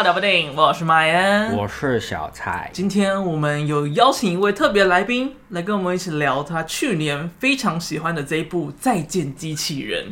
[0.00, 2.70] 到聊部电影，我是马恩，我是小蔡。
[2.72, 10.06] 今天我们有邀请一位特别来宾来跟我们一起聊他去年非常喜欢的这一部《再见机器人》，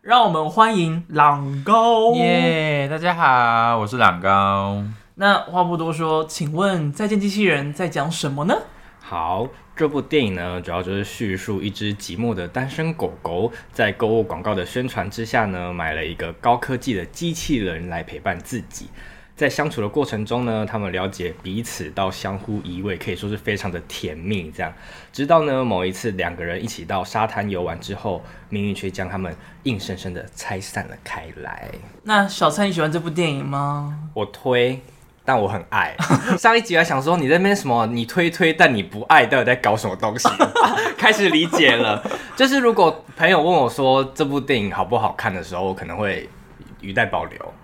[0.00, 2.14] 让我们欢迎朗高。
[2.14, 4.82] 耶大家好，我是朗高。
[5.16, 8.56] 那话不多说，请问《再见机器人》在讲什么呢？
[8.98, 18.88] 好，这部电影呢，主要就是叙述一只寂寞的单身狗狗，在购物广告的宣传之下呢，买了一个高科技的机器人来陪伴自己。
[19.36, 24.50] 在相处的过程中呢，他们了解彼此到相互依偎，可以说是非常的甜蜜。
[24.50, 24.72] 这样，
[25.12, 31.68] 直到呢某一次两个人一起到沙滩游玩之后，命运却将他们硬生生的拆散了开来。
[32.04, 33.98] 那小蔡，你喜欢这部电影吗？
[34.14, 34.80] 我推。
[35.26, 35.96] 但我很爱。
[36.36, 40.28] 上一集还想说你在那边什么，你推推，但你不爱，到底在搞什么东西？
[40.98, 42.04] 开始理解了，
[42.36, 46.28] 就是如果朋友问我说这部电影好不好看的时候，我可能会
[46.82, 47.54] 语带保留。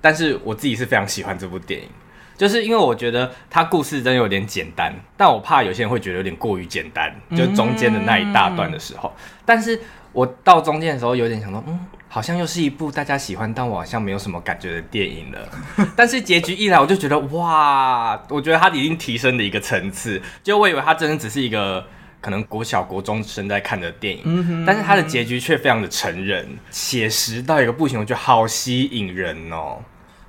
[0.00, 1.88] 但是我自己是非常喜欢这部电影，
[2.36, 9.12] 就是因为我觉得它故事真的有点简单，但我怕有些人会觉得有点过于简单，就中间的那一大段的时候。
[9.16, 9.80] 嗯、但是
[10.12, 11.78] 我到中间的时候有点想说，嗯。
[12.12, 15.48] 好像又是一部大家喜欢，但我好像没有什么感觉的电影了。
[15.94, 20.20] 但是结局一来，我就觉得哇，我觉得它已经提升了一个层次。
[20.42, 21.86] 就我以为它真的只是一个
[22.20, 29.78] 可能国小、国中生在看的电影，嗯，但是它的结局却非常的成人、写实到一个不行，我觉得好吸引人哦。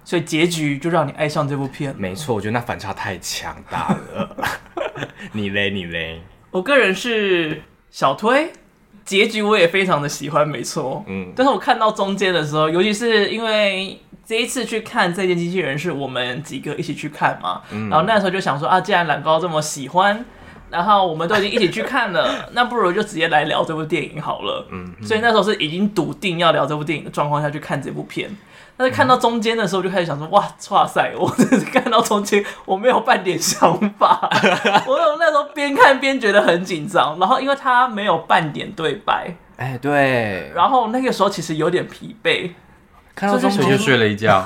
[0.04, 1.96] 所以结局就让你爱上这部片。
[1.98, 4.36] 没错，我觉得那反差太强大了。
[5.34, 6.22] 你嘞，你嘞？
[6.52, 8.52] 我个人是小推。
[9.04, 20.24] 结局我也非常的喜欢，没错，嗯，但是我看到中间的时候，尤其是因为这一次去看《再见机器人》是我们几个一起去看嘛，嗯，然后那时候就想说啊，既然懒高这么喜欢，
[20.70, 28.30] 然后我们都已经一起去看了， 那不如就直接来聊这部电影好了，嗯，所以那时候是已经笃定要聊这部电影的状况下去看这部片。
[28.82, 31.14] 但是看到中间的时候，就开始想说：“哇，哇塞！
[31.16, 34.28] 我真 是看到中间，我没有半点想法。
[34.88, 40.52] 我有那时候边看边觉得很紧张，然后因为他没有半点对白，哎，对。
[40.56, 42.50] 然后那个时候其实有点疲惫，
[43.14, 44.44] 看到中间就睡了一觉，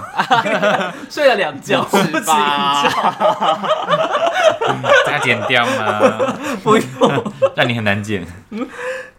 [1.10, 2.90] 睡了两觉，不止一觉。
[5.06, 6.36] 再剪掉吗？
[6.62, 8.28] 不用，让你很难剪。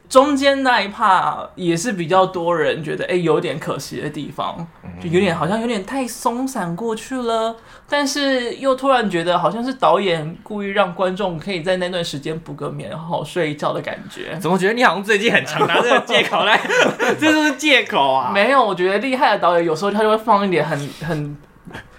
[0.09, 4.67] 中间那一 part 也是比较多人觉得哎、欸、有点可惜的地方，
[5.01, 7.57] 就有点好像有点太松散过去了，
[7.89, 14.39] 但是又突然觉得好像是导演故意让观众可以在那段时间补个眠，好好睡一觉的感觉。
[14.39, 16.61] 怎么觉得你好像最近很常拿这个借口来？
[17.21, 18.31] 这就是借口啊？
[18.33, 21.37] 没有，我觉得厉害的导演有时候他就会放一点很很。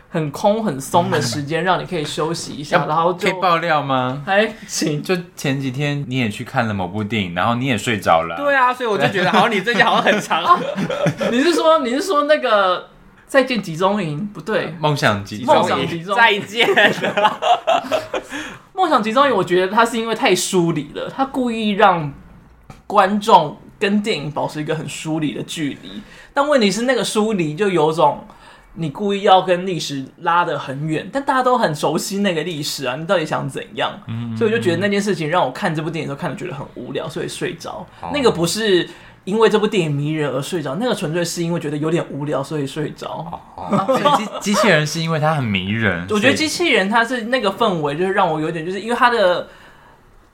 [0.09, 4.23] 很空很松的时间，让你可以休息一下， 然后就可以爆料吗？
[4.25, 8.37] 哎，行，就前几天你也去看了某部电影，然后你也睡着了。
[8.37, 10.59] 对啊，所以我就觉得好像你最近好像很长。
[11.29, 12.87] 你是说你是说那个
[13.27, 14.25] 再见集中营？
[14.33, 16.67] 不对，梦想集梦想集中再见。
[18.73, 22.13] 梦想集中营，我觉得他是因为太疏离了，他故意让
[22.85, 26.01] 观众跟电影保持一个很疏离的距离，
[26.33, 28.25] 但问题是那个疏离就有种。
[28.79, 33.91] 你故意要跟历史拉得很远，但大家都很熟悉那个历史啊，你到底想怎样？
[34.07, 37.85] 嗯，所以我就觉得那件事情让我看这部电影的时候看的觉得很无聊，所以睡着。
[38.01, 38.87] 哦、那个不是
[39.23, 43.41] 因为这部电影迷人而睡着，那个纯粹是因为觉得有点无聊，所以睡着。
[44.15, 49.47] 机机器人是因为它很迷人，我觉得机器人它是那个氛围，就是让我有点就是因为它的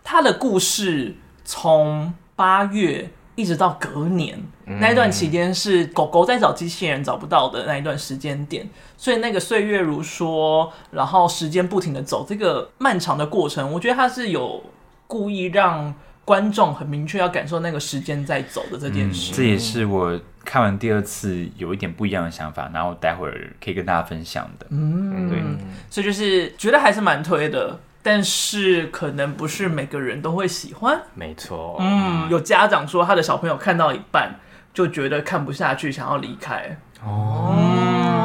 [0.04, 3.10] 它的故事从八月。
[3.36, 14.64] 一直到隔年那一段期间是狗狗在找机器人找不到的那一段时间点，所以那个岁月如梭，然后时间不停的走，这个漫长的过程，我觉得它是有
[15.08, 15.94] 故意让
[16.24, 19.34] 观众很明确要感受那个时间在走的这件事。
[19.34, 24.68] 嗯，这也是我看完第二次有一点不一样的想法，然后待会儿可以跟大家分享的。
[24.70, 25.42] 嗯，对，
[25.90, 27.80] 所以就是觉得还是蛮推的。
[28.04, 31.78] 但是可能不是每个人都会喜欢，没错。
[31.80, 34.36] 嗯，有家长说他的小朋友看到一半
[34.74, 36.78] 就觉得看不下去，想要离开。
[37.02, 37.56] 哦，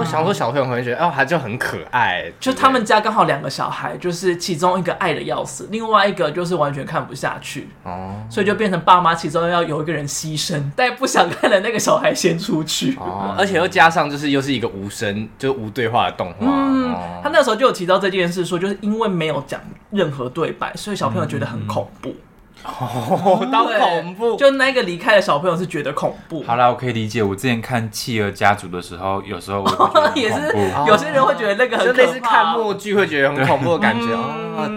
[0.04, 2.24] 想说小朋友会觉得哦，他就很可爱。
[2.40, 7.68] 就他们家刚好两个小孩，就是其中一个爱的要死，另外一个就是完全看不下去。
[7.84, 12.96] 哦，所以就变成爸妈其中要有一个人牺牲，但不想看的那个小孩先出去。
[13.00, 16.46] 哦， 而且又加上就是又是一个无声，就是无对话的动画。
[16.46, 19.60] 嗯，他那时候就有提到这件事，说就是因为没有讲
[19.90, 22.14] 任何对白，所以小朋友觉得很恐怖。
[22.64, 26.42] 哦，当恐怖，就那个离开的小朋友是觉得恐怖。
[26.42, 27.22] 好啦，我可以理解。
[27.22, 30.54] 我之前看《企鹅家族》的时候，有时候我 也是，
[30.86, 34.06] 有些人会觉得那个很就类似看默剧会觉得很恐怖的感觉。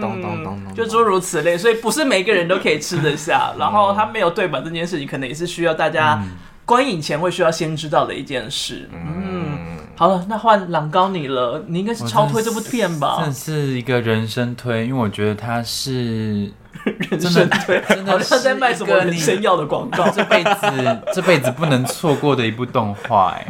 [0.00, 1.58] 懂懂懂，就诸如此类。
[1.58, 3.52] 所以不是每个人都可以吃得下。
[3.58, 6.22] 然后他没有对本这件事情，可能也是需要大家
[6.64, 8.88] 观影前会需要先知道的一件事。
[8.92, 13.22] 嗯，好了，那换朗高你了，你应该是超推这部片吧？
[13.24, 16.52] 这是一个人生推，因为我觉得它是。
[17.10, 20.08] 人生推，好像在卖什么人生药的广告。
[20.10, 23.46] 这辈子这辈子不能错过的一部动画，哎，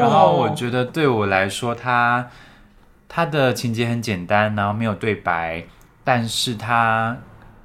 [0.00, 2.28] 然后我觉得对我来说，它
[3.08, 5.64] 它的情节很简单，然后没有对白，
[6.02, 7.16] 但是它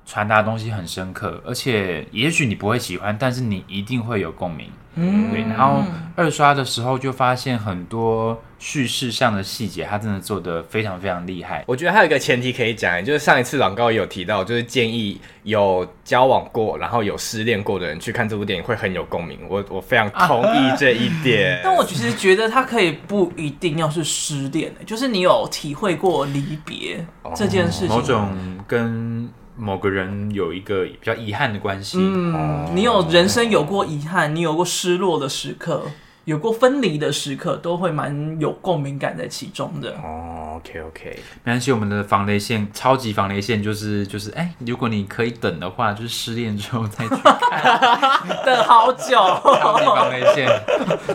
[0.09, 4.67] 传达的东西很深刻，而且也许你不会喜欢，但是你一定会有共鸣。
[4.95, 5.83] 嗯，对，然后
[6.15, 11.63] 二刷的时候就发现很多叙事上的细节，他真的做的非常非常厉害。
[11.67, 19.37] 我觉得还有一个前提可以讲，就是上一次朗高也有提到，就是建议有交往过，然后有失恋过的人去看这部电影会很有共鸣。
[19.47, 21.57] 我我非常同意这一点。
[21.57, 27.05] 啊、 但我其实觉得他可以不一定要是失恋，就是你有体会过离别
[27.35, 28.27] 这件事情，某种
[28.67, 29.29] 跟。
[29.59, 35.83] 某个人有一个比较遗憾的关系，嗯，你有人生有过遗憾，你有过失落的时刻，
[36.25, 39.89] 有过分离的时刻，都会蛮有共鸣感在其中的。
[40.03, 49.17] 哦，OK OK，没关系，我们的防雷线，超级防雷线就是就是，哎，如果你可以等的话，就是失恋之后再去看， 等好久。
[49.17, 50.47] 超级防雷线，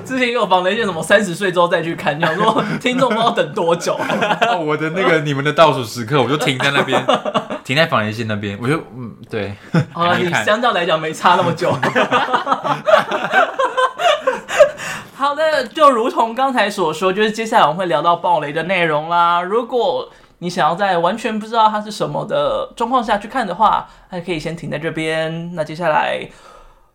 [0.04, 3.94] 之前也有防雷线，什么三十岁之后再去看，你想说听众不知道等多久？
[4.50, 7.04] 哦，我的那个你们的倒数时刻，我就停在那边。
[7.64, 9.54] 停在防雷线那边，我就嗯，对，
[9.90, 11.74] 好了，你相较来讲没差那么久。
[15.25, 19.41] 好的，就如同刚才所说，就是接下来我们会聊到爆雷的内容啦。
[19.41, 20.11] 如果
[20.41, 25.55] 你想要在完全不知道它是什么的状况下去看的话，还可以先停在这边。
[25.55, 26.29] 那接下来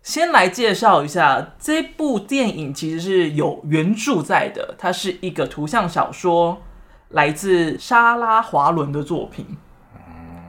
[0.04, 6.62] 先来介绍一下这部电影，其实是有原著在的，它是一个图像小说，
[7.08, 9.58] 来自莎拉·华伦的作品。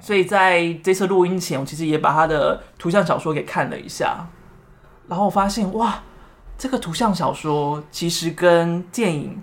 [0.03, 4.27] 所以在这次录音前，我其实也把他的图像小说给看了一下，
[5.09, 6.03] 然后我发现哇，
[6.61, 9.43] 这个图像小说其实跟电影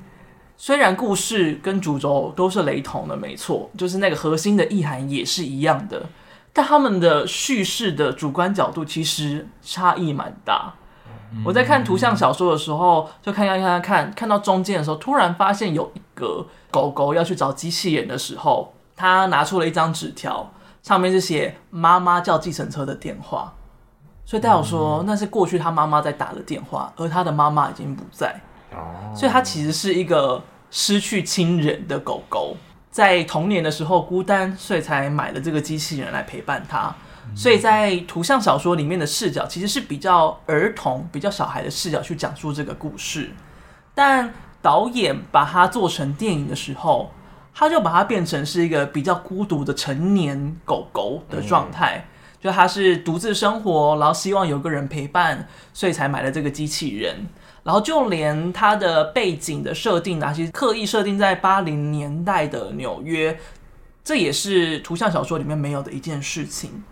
[0.56, 6.06] 虽然故事跟主轴都是雷同的，没错，就是那个核心的意涵也是一样的，
[6.54, 10.76] 但他们的叙事的主观角度其实差异蛮大。
[11.44, 18.74] 我在看图像小说的时候，就看看看看看，看到中间的时候，突然发现有一个狗狗要去找机器人的时候。
[18.96, 23.54] 他拿出了一张纸条，上面是写“妈妈叫计程车”的电话，
[24.28, 28.36] 所以代表说那是过去他妈妈在打的电话，而他的妈妈已经不在。
[28.74, 32.58] 哦，所以他其实是一个失去亲人的狗狗，
[32.92, 36.94] 在童年的时候孤单，所以才买了这个机器人来陪伴他。
[37.34, 43.32] 所以在图像小说里面的视角其实是比较儿童、比较小孩的视角去讲述这个故事，
[43.96, 47.10] 但导演把它做成电影的时候。
[47.60, 52.06] 他就把它变成是一个比较孤独的成年狗狗的状态，
[52.48, 57.28] 就他是独自生活，然后希望有个人陪伴，所以才买了这个机器人。
[57.64, 63.38] 然后就连他的背景的设定啊，其实刻意设定在八零年代的纽约，
[64.02, 66.86] 这也是图像小说里面没有的一件事情。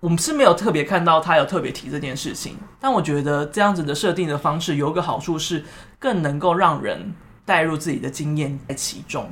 [0.00, 5.64] 我们是没有特别看到他有特别提这件事情，但我觉得这样子的设定的方式有一个好处是，
[6.00, 9.30] 更能够让人带入自己的经验在其中。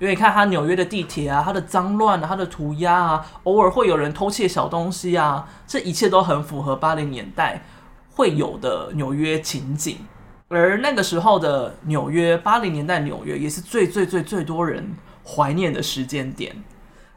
[0.00, 7.64] 因为你看他纽约的地铁啊，它的脏乱啊，它的涂鸦啊，偶尔会有人偷窃小东西啊，这一切都很符合八零年代
[8.14, 9.98] 会有的纽约情景。
[10.46, 14.94] 而那个时候的纽约，八零年代纽约也是最最最最多人
[15.26, 16.54] 怀念的时间点。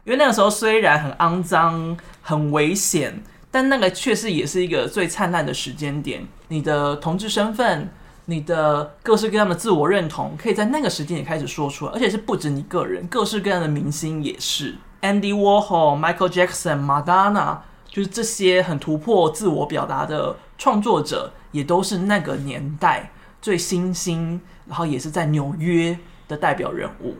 [0.02, 6.26] 因为那个时候虽然很肮脏、很危险，但那个确实也是一个最灿烂的时间点。
[6.48, 7.88] 你的同志身份。
[8.26, 23.10] 你的各式各样的自我认同，可以在那个时间也开始说出来，而且是不止你个人，各式各样的明星也是，Andy Warhol、Michael Jackson、Madonna，就是这些很突破自我表达的创作者，也都是那个年代
[23.40, 25.98] 最新兴，然后也是在纽约
[26.28, 27.16] 的代表人物。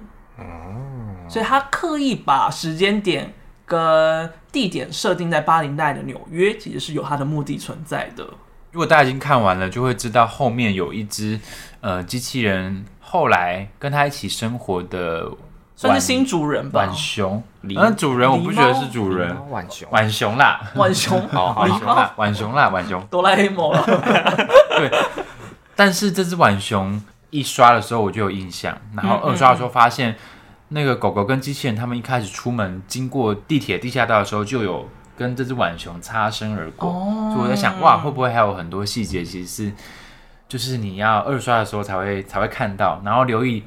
[1.28, 3.32] 所以他刻意把时间点
[3.64, 8.28] 跟地点设定在八零代的纽约，其实是有他的目的存在的。
[8.72, 11.38] 如果大家已经看完了，就会知道后面有一只
[11.82, 15.30] 呃机器人后来跟他一起生活的，
[15.76, 16.86] 算是新主人吧。
[16.86, 23.84] 浣熊，嗯，主人我不觉得是主人，浣熊，浣熊啦，浣熊， 好，浣熊啦，浣熊啦，浣熊，哆啦 A 梦了。
[24.78, 24.90] 对，
[25.76, 26.98] 但是这只浣熊
[27.28, 30.16] 一刷的时候我就有印象，然后二刷的时候发现
[30.68, 34.88] 那个狗狗跟机器人他们一开始出门经过地铁地下道的时候就有。
[35.16, 36.90] 跟这只浣熊擦身而过，
[37.32, 39.72] 所以我在想，哇，会不会还有很多细节，其实是
[40.48, 43.62] 就是你要二刷的时候才会才会看到，然后留意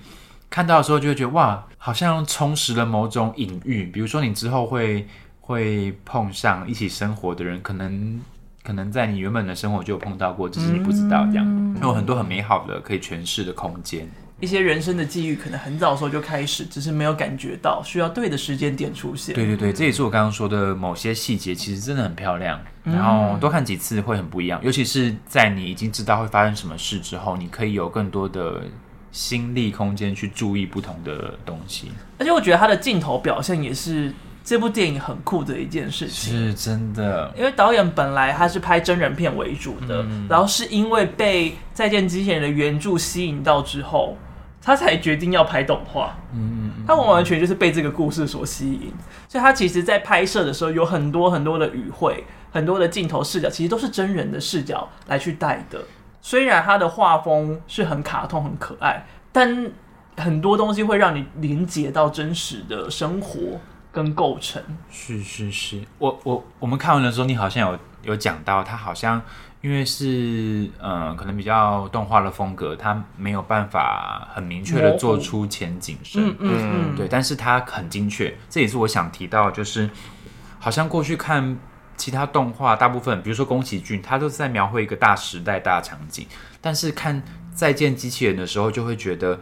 [0.50, 3.86] 看到的时候就会觉得，哇，好像充实了某种隐喻。
[3.86, 5.08] 比如说，你之后会
[5.42, 8.22] 会碰上一起生活的人，可能
[8.64, 14.10] 可能在你原本的生活就有碰到过，只是你不知道这样，有很多很美好的可以诠释的空间。
[14.46, 19.34] 一些人生的际遇，可能很早的时候就开始，只是没有感觉到，需要对的时间点出现。
[19.34, 22.62] 对对对，这也是我刚刚说的某些细节，其实真的很漂亮。
[22.84, 28.62] 然后多看几次会很不一样，尤其是在你已经知道会发生什么事之后，你可以有更多的
[29.12, 31.92] 心力空间去注意不同的东西。
[32.20, 37.34] 而且我觉得他的镜头表现也是这部电影很酷的一件事情，是真的。
[37.36, 44.16] 因为导演本来他是拍真人片为主的，嗯、然后是因为被《再见机器人》的原著吸引到之后。
[44.66, 48.92] 他才决定要拍动画，嗯，他完完全就是被这个故事所吸引，
[49.30, 55.84] 所以他其实，在拍摄的时候有很多很多的语汇，很多的镜头视角，其实都是真人的视角来去带的。
[56.20, 59.70] 虽然他的画风是很卡通、很可爱，但
[60.18, 63.40] 很多东西会让你连接到真实的生活
[63.92, 64.60] 跟构成。
[64.90, 69.22] 是是是，我我我们看完的时候，你好像有有讲到，他好像。
[69.66, 79.90] 因为是嗯，可能比较动画的风格，它没有办法很明确的做出前景深，嗯嗯嗯，对，但是它很精确，这也是我想提到，就是
[80.60, 81.58] 好像过去看
[81.98, 86.28] 其他动画，大部分比如说宫崎骏，他都是在描绘一个大时代、大场景，
[86.62, 89.40] 但是看再见机器人的时候，就会觉得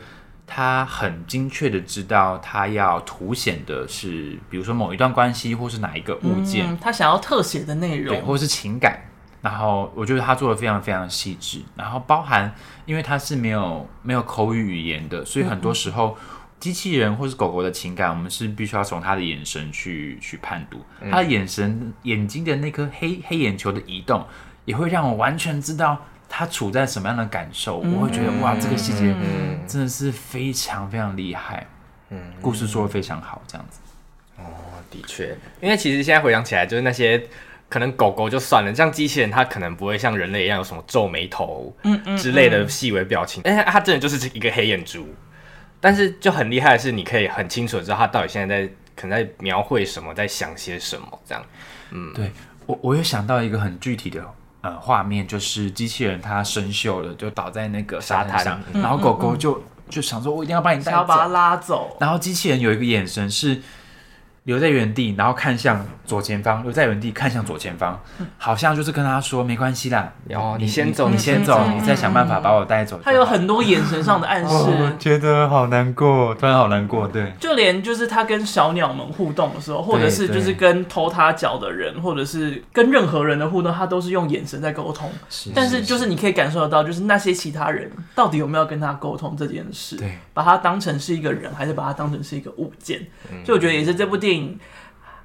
[0.48, 8.98] 他很精确的知道他要凸显的是，比如说某一段关系，或是哪一个物件，嗯、他想要特写的内容，对，或是情感。
[9.43, 16.17] 然后我觉得他做的非常非常细致，然后包含，因为他是没有没有口语语言的，所以很多时候
[16.62, 20.79] 机器人或是狗狗的情感，我们是必须要从他的眼神去去判读，
[21.12, 24.25] 他的眼神眼睛的那颗黑黑眼球的移动，
[24.63, 25.97] 也会让我完全知道
[26.29, 27.79] 他处在什么样的感受。
[27.79, 29.13] 我会觉得哇，这个细节
[29.67, 31.67] 真的是非常非常厉害，
[32.12, 33.81] 嗯，故事说的非常好，这样子。
[34.38, 34.45] 哦，
[34.89, 37.27] 的确，因为其实现在回想起来，就是那些。
[37.74, 43.42] 可能狗狗就算了，像机器人，它可能不会像人类一样有什么皱眉头，嗯嗯之类的细微表情。
[43.44, 45.08] 但是它真的就是一个黑眼珠，
[45.82, 51.44] 但是就很厉害的是，你可以很清楚的知道它到底现在在可能在描绘什么，在想些什么这样。
[51.89, 52.32] 嗯，对
[52.68, 54.24] 我我有想到一个很具体的
[54.62, 61.98] 呃画面，就是机器人它生锈了，就倒在那个沙滩上，然后狗狗就就想说，我一定要把你带走，要把它拉走。
[62.00, 63.60] 然后机器人有一个眼神是。
[64.43, 66.62] 留在原地，然后看向左前方。
[66.63, 68.00] 留在原地，看向左前方，
[68.38, 77.07] 好像就是跟他说：“没关系啦，然后你先走，你先走，你再想办法把我带走。”他有很多眼神上的暗示，我觉得好难过，突然好难过。
[77.07, 85.09] 对，就连就是他跟小鸟们互动的时候，或者是就是跟偷他脚的人，或者是跟任何人的互动，他都是用眼神在沟通。
[85.55, 89.95] 但是就是你可以感受得到，就是那些其他人到底有没有跟他沟通这件事？
[89.95, 93.00] 对，把他当成是一个人，还是把他当成是一个物件？
[93.45, 94.32] 所以我觉得也是这部电影。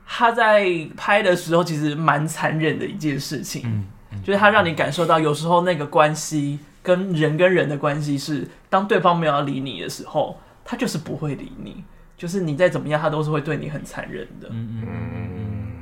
[0.06, 11.84] 他在拍的时候其实蛮残忍的一件事情，嗯嗯、就是他让你感受到有时候那个关系跟人跟人的关系是，当对方没有要理你的时候，他就是不会理你，
[12.16, 14.48] 就是你再怎么样，他都是会对你很残忍的。
[14.50, 15.72] 嗯嗯，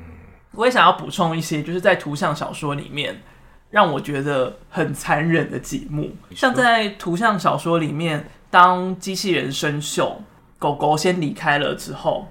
[0.51, 3.23] 我也想要补充一些，就是在图像小说里面
[3.71, 10.15] 让我觉得很残忍的几幕，像在图像小说里面，当机器人生锈，
[10.59, 12.27] 狗狗先离开了之后。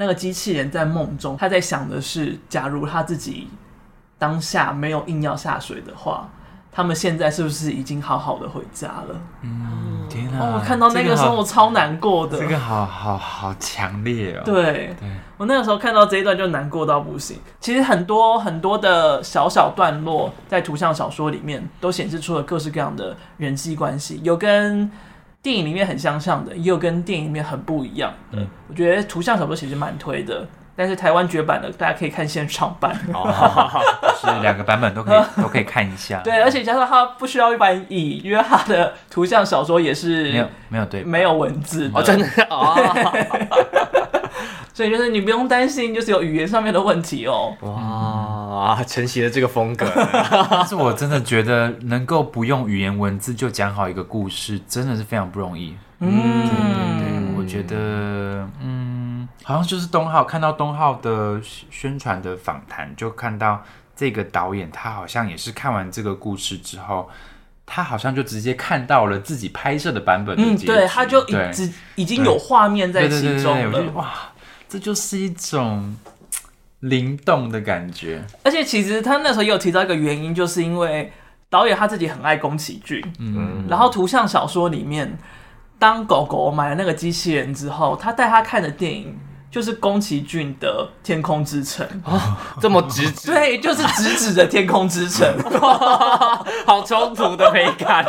[0.00, 3.50] 那个机器人在梦中，他在想的是，假如他自己
[4.18, 6.26] 当下没有硬要下水的话，
[6.72, 9.20] 他们现在是不是已经好好的回家了？
[9.42, 10.38] 嗯，天啊！
[10.40, 14.42] 哦，我看到那个时候我超难过的，这个好好好强烈哦。
[14.42, 17.36] 对，对我那个时候看到这一段就难过到不行。
[17.60, 24.90] 其实很多很多的小小段落在图像小说里面都显示出了各式各样的人际关系，有跟。
[25.42, 28.38] 电影里面很相像的，也有跟电影里面很不一样的。
[28.38, 32.94] 嗯，我觉得图像小说其实蛮推的，但是台湾绝版的大家可以看现场版。
[33.14, 33.26] 哦，
[34.20, 36.20] 是两个版本都可以 都可以看一下。
[36.22, 42.76] 对，而且加上它不需要翻译，因为它的图像小说也是没有没有对没有文字的哦，真的哦。
[44.80, 47.54] 所以就是你不用担心，就是有语言上面的问题哦。
[47.60, 49.86] 哇，承袭了这个风格。
[50.50, 55.76] 但 是我真的觉得能够不用语言文字就讲好一个故事，真的是非常不容易。
[55.98, 56.08] 嗯，
[56.48, 56.64] 对对
[56.98, 61.38] 对，我觉得，嗯，好像就是东浩看到东浩的
[61.70, 63.62] 宣传的访谈，就看到
[63.94, 67.10] 这个导演，他好像也是看完这个故事之后，
[67.66, 74.10] 他好像就直接看到了自己拍摄的版本的，嗯，对，他就已经已经有画面在其中了，对对对对，哇，
[74.70, 75.96] 这就是一种
[76.78, 78.24] 灵动的感觉。
[78.44, 81.12] 而且其实他那时候也有提到一个原因，就是因为
[81.50, 85.18] 导演他自己很爱宫崎骏，嗯，然后图像小说里面，
[85.78, 89.18] 当狗狗买了那个机器人之后，他带他看的电影。
[89.50, 95.26] 就是宫崎骏的《天空之城》哦，这么直指， 对，就是直指的《天空之城》
[96.64, 98.06] 好冲突的美感。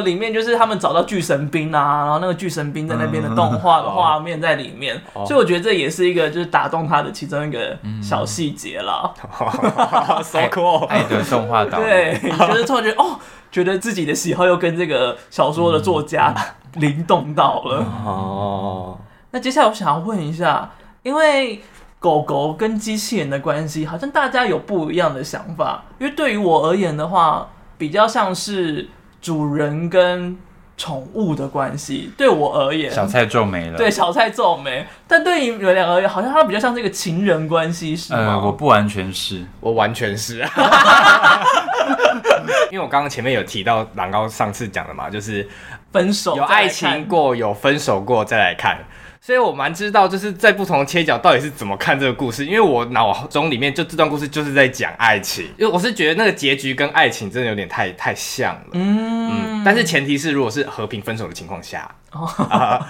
[0.00, 9.12] 里面就是他们找到巨神兵啊，然后那个巨神兵在那边的动画的画面在里面，嗯、所以我觉得这也是一个就是打动他的其中一个小细节啦。
[10.22, 13.18] So cool，爱的动画导，对，就是突然觉得哦，
[13.50, 16.34] 觉得自己的喜好又跟这个小说的作家
[16.74, 17.84] 灵动到了。
[18.04, 18.98] 哦。
[19.30, 20.70] 那接下来我想要问一下，
[21.02, 21.60] 因为
[21.98, 25.84] 狗狗跟机器人的关系，好像大家有不一样的想法。
[25.98, 28.88] 因为对于我而言的话，比较像是
[29.24, 30.36] 主人跟
[30.76, 32.12] 宠物的关系。
[32.14, 33.78] 对我而言，小菜皱眉了。
[33.78, 34.86] 对，小菜皱眉。
[35.08, 38.18] 但对于你们两个而言，好像它比较像这个情人关系，是吗？
[38.18, 40.44] 呃，我不完全是，我完全是。
[42.70, 45.48] 因为我刚刚前面有提到，狼高上次讲的嘛，就是
[45.90, 48.78] 分手有爱情过，有分手过再来看。
[49.24, 59.30] 所以我蛮知道，就是在不同的切角到底是怎么看这个故事，因为我脑中里面就这段故事就是在讲爱情，因为我是觉得那个结局跟爱情真的有点太太像了，嗯。
[59.32, 61.90] 嗯，但是前提是如果是和平分手的情况下，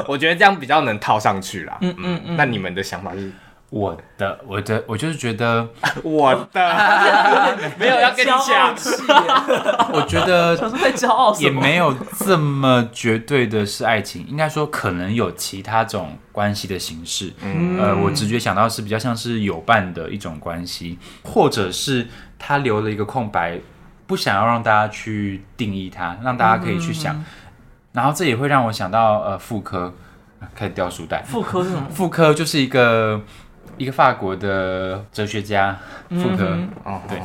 [0.08, 2.20] 我觉得这样比较能套上去啦，嗯嗯。
[2.24, 3.30] 嗯，那你们的想法是？
[3.75, 5.69] 我的，我的，我就是觉得
[6.04, 8.73] 我的 没有要跟你讲，
[9.93, 17.33] 我觉得太骄傲，也没有这么绝对的是爱情，应该说可能有其他种关系的形式。
[17.43, 22.06] 嗯，呃，我直觉想到是比较像是有伴的一种关系，或者是
[22.39, 23.58] 他留了一个空白，
[24.06, 27.17] 不想要让大家去定义它，让大家可以去想。
[27.17, 27.25] 嗯、
[27.91, 29.93] 然后这也会让我想到呃，妇科
[30.54, 31.25] 开始掉书袋。
[31.26, 31.89] 妇科是什么？
[31.91, 33.21] 妇科就是一个。
[33.76, 35.76] 一个法国的哲学家，
[36.10, 37.19] 傅柯，哦，对，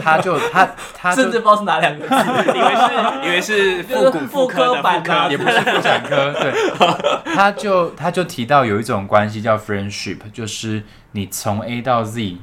[0.00, 2.14] 他就他他甚至不知道是哪两个字，
[2.56, 6.52] 以为是以为是复古傅科版的，也不是妇产科，对，
[7.34, 10.82] 他就他就提到有一种关系叫 friendship，就是
[11.12, 12.36] 你从 A 到 Z，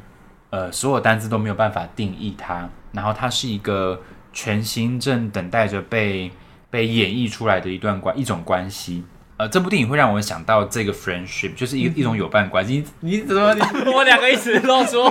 [0.50, 4.02] 呃，所有单字都没有办法定义它，然后它是一个
[4.34, 6.32] 全新正等待着被
[6.70, 9.04] 被演绎出来的一段关一种关系。
[9.38, 12.86] 呃，这部电影会让我想到这个 friendship，就是一、嗯、一种有伴关系。
[13.02, 13.54] 你怎么？
[13.54, 15.04] 你 我两个一直露出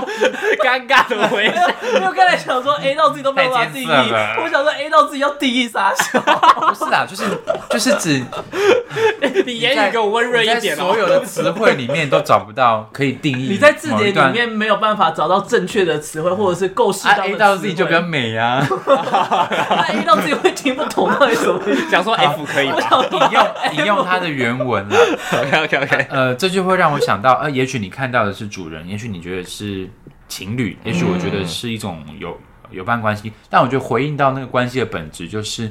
[0.64, 1.68] 尴尬的微笑。
[1.94, 5.92] 因 为我刚才想说 A 到自己都没有办法定义，我想说 A 到自己要定义啥？
[5.92, 7.24] 不是啦，就是
[7.68, 8.24] 就是指
[9.44, 10.74] 你言语给我温润一点。
[10.74, 13.48] 所有的词汇里面都找不到可以定义。
[13.50, 18.66] 你在字典里面没有办法找到正确的词汇，或者是构思到 A 到自己就比较美啊。
[19.68, 21.60] 那 A 到自己会听不懂到底什么？
[21.90, 22.78] 想说 F 可以吗？
[23.12, 23.46] 引用
[23.80, 24.13] 引用他。
[24.14, 24.96] 它的原文了
[25.32, 29.90] ，OK OK OK，呃，这就会让我想到，呃，也许你看到的是主人，也许你觉得是
[30.28, 32.38] 情侣，也许我觉得是一种有
[32.70, 35.70] 有伴关系，但我觉得回应到那个关系的本质，就是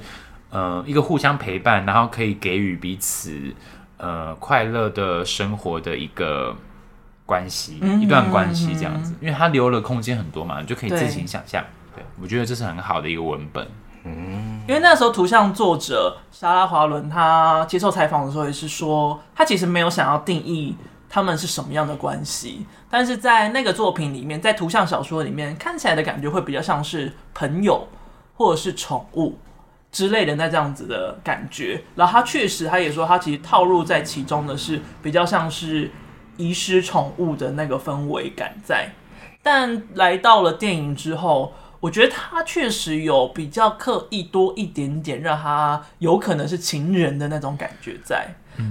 [0.50, 3.54] 呃，一个互相陪伴，然后可以给予彼此
[3.98, 6.56] 呃快乐的生活的一个
[7.26, 11.64] 关系，一段关系这样子，因为它留了空间很多嘛，你就可以自行想象。
[11.96, 13.68] 对，我觉得这是很好的一个文本。
[14.06, 20.76] 嗯，因为那时候图像作者莎拉华伦他接受采访的时候也是说，他其实没有想要定义
[21.10, 27.88] 他们是什么样的关系，但是在那个作品里面，在图像小说里面看起来的感觉会比较像是朋友
[28.36, 29.38] 或者是宠物
[29.90, 31.82] 之类的那这样子的感觉。
[31.96, 35.90] 然后他确实他也说，他其实套入在其中的是比较像是
[36.36, 38.90] 遗失宠物的那个氛围感在，
[39.42, 41.54] 但来到了电影之后。
[41.84, 48.26] 我觉得他确实有比较刻意多一点点，让他有可能是情人的那种感觉在，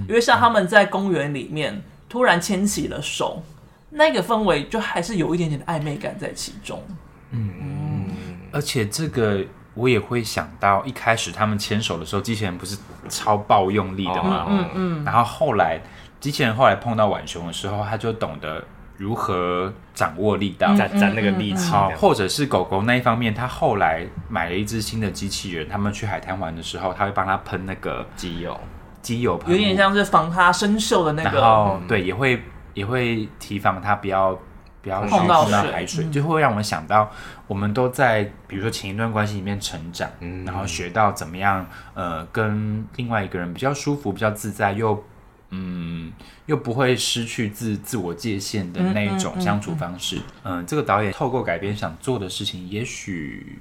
[0.07, 3.43] 因为像他们在公园里面突然牵起了手，
[3.91, 6.81] 那个氛围就还是有一点点的暧昧感在其中。
[7.29, 8.09] 嗯，
[8.51, 9.45] 而且这个
[9.75, 12.75] 我也会想到，一开始他们牵手的时候，机器人不是
[13.09, 14.47] 超爆用力的吗？
[14.49, 15.79] 嗯嗯，然后后来
[16.19, 18.63] 机器人后来碰到浣熊的时候，他就懂得。
[18.97, 28.57] 如何掌握力道，攒攒那个力气，好，或者是狗狗那一方面，他后来买了一只新的机器人，他们去海滩玩的时候，他会帮他喷那个机油，
[29.01, 32.41] 机油喷，有点像是防它生锈的那个，然后对，也会
[32.73, 34.37] 也会提防它不要
[34.81, 37.09] 不要碰到海水，就会让我们想到，
[37.47, 45.03] 我们都在比如说前一段关系里面成长，嗯，然后学到怎么样，呃，跟另外一个人比较舒服、比较自在，又
[45.55, 46.11] 嗯，
[46.47, 50.17] 又不会失去自自我界限的那一种相处方式。
[50.43, 53.59] 嗯，嗯，这个导演透过改编想做的事情，也许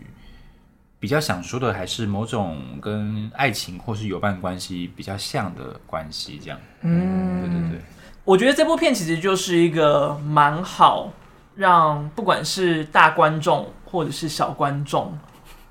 [0.98, 6.58] 比较想说的还是某种跟爱情或是友伴关系比较像的关系，这样。
[6.80, 7.80] 嗯，对对对。
[8.24, 11.12] 我觉得这部片其实就是一个蛮好
[11.56, 15.12] 让不管是大观众或者是小观众，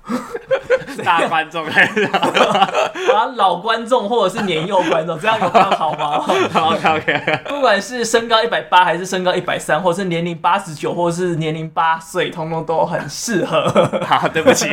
[1.04, 6.16] 大观众还是啊老观众或者是年幼观众，这样有比较好吗？
[6.26, 13.62] OK OK，不管是身高一百八还是身高一百三，或者是年龄八十九，或者是年龄八岁，通通都很适合。
[14.06, 14.68] 好，对不起，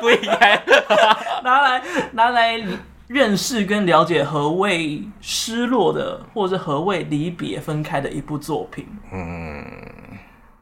[0.00, 0.62] 不应该
[1.42, 2.60] 拿来拿来。
[3.08, 8.86] 认识跟了解何谓失落的，或者是何谓离别分开的一部作品。
[9.12, 9.62] 嗯，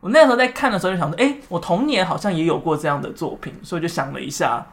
[0.01, 4.67] 我那时候在看的时候就想说，哎、欸，我童年好像也有过这样的作品，所以就想了一下，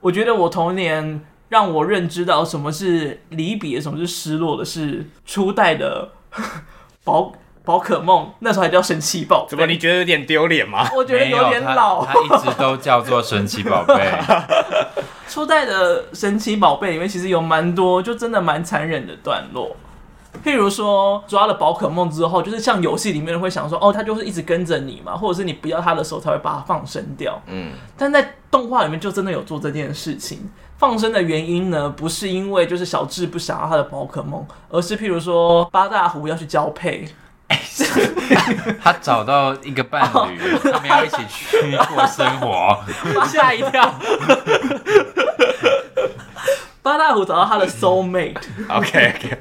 [0.00, 6.10] 我觉得我童年让我认知到什么是离别，什么是失落的，是初代的
[7.02, 7.32] 宝
[7.64, 9.50] 宝可梦，那时候还叫神奇宝贝。
[9.50, 10.86] 怎么你觉得有点丢脸吗？
[10.94, 13.94] 我觉得有点老，它一直都叫做神奇宝贝。
[15.26, 19.74] 初代的神奇宝贝里面其实有蛮多，就真的蛮残忍的段落。
[20.42, 27.40] 譬如说抓了宝可梦之后，就是像游戏里面会想说，哦，它就是一直跟着你嘛，或者是你不要它的时候才会把它放生掉。
[27.46, 30.50] 嗯，但在动画里面就真的有做这件事情。
[30.76, 37.08] 放生的原因呢，不是因为就是小智不想要他的宝可梦，而是譬如说八大湖要去交配。
[38.82, 40.38] 他找到一个伴侣，
[40.72, 42.82] 他们要一起去过生活，
[43.28, 43.94] 吓一跳。
[46.82, 48.36] 八大湖找到他的 soul mate。
[48.68, 49.38] OK OK，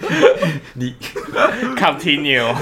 [0.74, 0.94] 你
[1.76, 2.54] continue。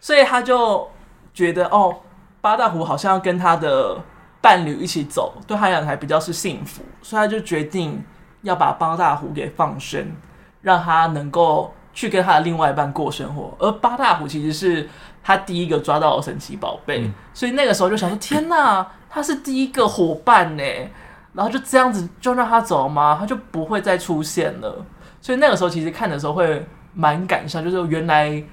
[0.00, 0.88] 所以他就
[1.32, 1.96] 觉得哦，
[2.40, 4.00] 八大湖好像要跟他的
[4.40, 8.04] 伴侣一起走，对他来讲还比较是幸福，所以他就决定
[8.42, 10.12] 要把八大湖给放生，
[10.62, 11.74] 让他能够。
[11.96, 14.88] 去跟他的另外一半过生活，而八大湖其实是
[15.22, 20.62] 他第一个抓到的神奇宝贝，嗯、所以那个时候就想说：天哪，他是第一个伙伴呢！
[21.32, 23.16] 然后就这样子就让他走吗？
[23.20, 24.84] 他就不会再出现了。
[25.24, 28.44] 所以那个时候其实看的时候会蛮感伤，就是原来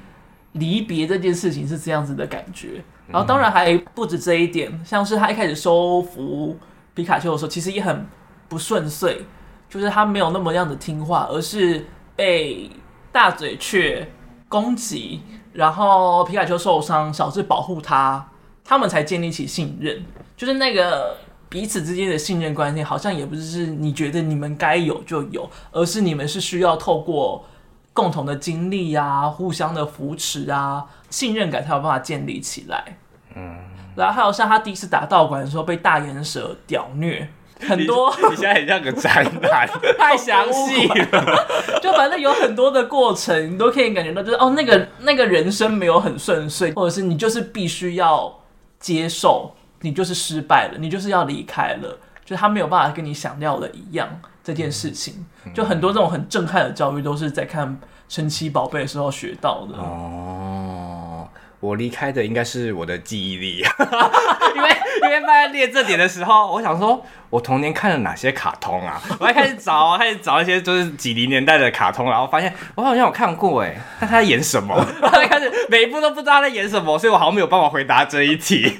[0.53, 2.81] 离别这件事情是这样子的感觉。
[3.07, 6.57] 然后当然还不止这一点，像是他一开始收服
[6.93, 8.07] 皮卡丘的时候，其实也很
[8.47, 9.25] 不顺遂，
[9.69, 12.71] 就是他没有那么样的听话，而是被。
[13.13, 14.07] 大嘴雀
[14.47, 18.25] 攻击，然后皮卡丘受伤，小智保护他，
[18.63, 20.01] 他们才建立起信任。
[20.37, 21.17] 就是那个
[21.51, 27.45] 彼此之间的信任关系，好像也不是你觉得你们该有就有，而是你们是需要透过
[27.91, 32.97] 共同的经历啊，互相的扶持啊，信任感才有办法建立起来。
[33.35, 33.57] 嗯，
[33.97, 37.27] 然后还有像他第一次打道馆的时候被大岩蛇屌虐。
[37.67, 41.47] 很多，你现在很像个宅男， 太详细了。
[41.79, 48.39] 就反正有很多的过程，你都可以感觉到，就是哦，那个那个人生没有很顺遂，或者是你就是必须要
[48.79, 54.07] 接受，你就是失败了，你就是要离开了，就他没有办法跟你想要的一样
[54.43, 55.25] 这件事情。
[55.53, 59.75] 就很多这种很震撼的教育，都是在看神奇宝贝的时候学到的。
[59.77, 61.27] 哦，
[61.59, 63.63] 我离开的应该是我的记忆力，
[64.55, 64.69] 因为
[65.03, 67.03] 因为在列这点的时候，我想说。
[67.31, 69.01] 我童年看了哪些卡通啊？
[69.17, 74.75] 我还开始找啊，开始找一些就是几零年代的卡通，然后发现我好像有看过哎，但他在演什么？
[75.01, 78.77] 然后开始每一部都不知道他在演什么，所以我好像没有办法回答这一题，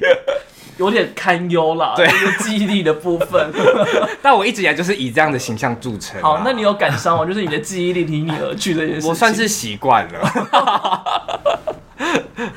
[0.86, 1.94] 有点堪忧啦。
[1.96, 2.08] 对，
[2.40, 3.52] 记忆力的部分。
[4.22, 6.24] 但我一直以来就是以这样的形象著称啊。
[6.24, 7.26] 好，那你有感伤吗？
[7.26, 9.10] 就是你的记忆力离你而去这件事情。
[9.10, 10.20] 我算是习惯了。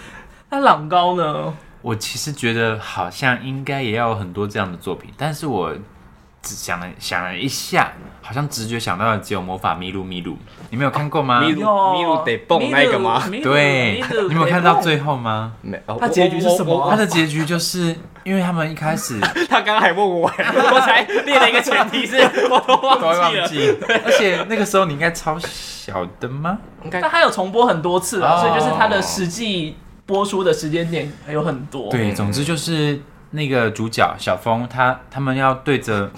[0.51, 1.55] 那朗高呢？
[1.83, 5.81] 我其实觉得好像应该也要有很多这样的作品，但是我只
[6.45, 10.37] 想了想了一下，好像直觉想到的只有魔法咪路咪路，
[10.71, 11.41] 你没有看过吗？
[11.41, 11.61] 咪路
[11.95, 13.23] 咪路得蹦那个吗？
[13.43, 15.53] 对，你没有看到最后吗？
[15.63, 16.89] 没，他结局是什么？
[16.91, 20.31] 他的结局就是因为他们一开始， 他刚刚还问我，
[20.73, 22.17] 我才列了一个前提是，
[22.51, 26.59] 我都忘记了，而且那个时候你应该超小的吗？
[26.85, 29.77] 应该，但他有重播很多次了，所以就是他的实际。
[30.07, 31.91] 播出的时间点还有很多。
[31.91, 33.01] 对，总之就是
[33.35, 36.09] 那个主角小峰，他他们要对着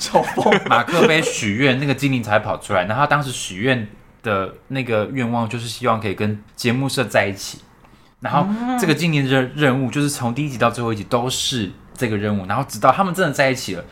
[0.66, 2.84] 马克杯许愿，那个精灵才跑出来。
[2.84, 3.88] 然后他当时许愿
[4.22, 7.60] 的那个愿望就是希望可以跟节目社在一起。
[8.20, 8.46] 然后
[8.78, 12.44] 这个精灵的任务就是从第一集到最后一集都是这个任务。
[12.46, 13.84] 然后直到他们真的在一起了，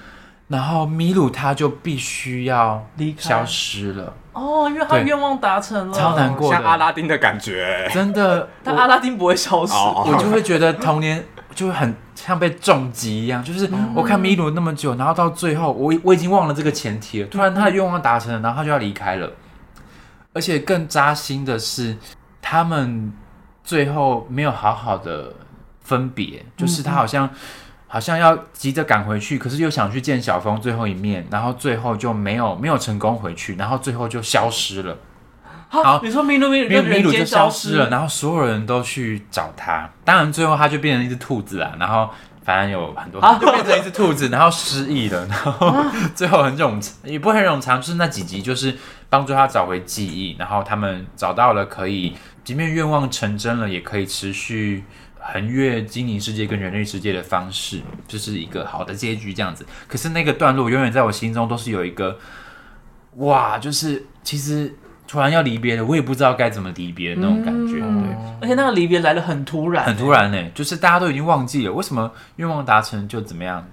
[0.48, 4.12] 然后米鲁他就必须要消失了。
[4.32, 8.48] 哦，因为他愿望达成了，超难过的，像阿拉丁的感觉，真的。
[8.64, 11.24] 但阿拉丁不会消失，我就会觉得童年
[11.54, 13.42] 就会很像被重击一样。
[13.42, 17.28] 就是我看米鲁那么久，然后到最后，我我已经忘了这个前提了。
[17.28, 19.30] 突然他的愿望达成了，然后他就要离开了。
[20.32, 21.96] 而且更扎心的是，
[22.42, 23.12] 他们
[23.62, 25.32] 最后没有好好的
[25.80, 27.30] 分别，就是他好像。
[27.86, 34.96] 好像要急着赶回去，可是又想去见小峰最后一面，然后最后就没有没有成功回去，然后最后就消失了。
[35.68, 42.08] 好，你说米鲁米鲁米鲁就消失了，然后所有人都去找他，当然最后他就变成一只兔子啊，然后
[42.44, 45.74] 反正有很多就变成一只兔子，然后失忆了，然后
[46.14, 48.76] 最后很冗也不会很冗长，就是那几集就是
[49.08, 54.84] 帮助他找回记忆，然后他们找到了可以，即便愿望成真了，也可以持续。
[55.26, 59.64] 横越精灵世界跟人类世界的方式，就是一个好的结局这样子。
[59.88, 62.18] 可是那个段落永远在我心中都是有一个，
[63.16, 64.76] 哇，就是其实
[65.14, 67.78] 突然要离别了，我也不知道该怎么离别的那种感觉。
[67.80, 73.64] 嗯、对，而且那个离别来的很突然，很突然呢，就是大家都已经忘记了为什么愿望达成就怎么样。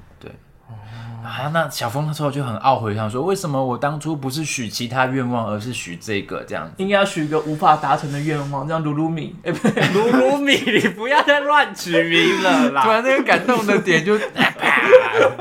[1.24, 6.74] 啊，那小峰那时候就很懊悔，想说为什么我当初不是许其他愿望，而是许这个这样子？
[6.78, 12.84] 应该要许一个无法达成的愿望，这样鲁鲁米， 哎，不对，鲁鲁米，你不要再乱取名了啦！
[12.86, 14.52] 突然那个感动的点就， 啪，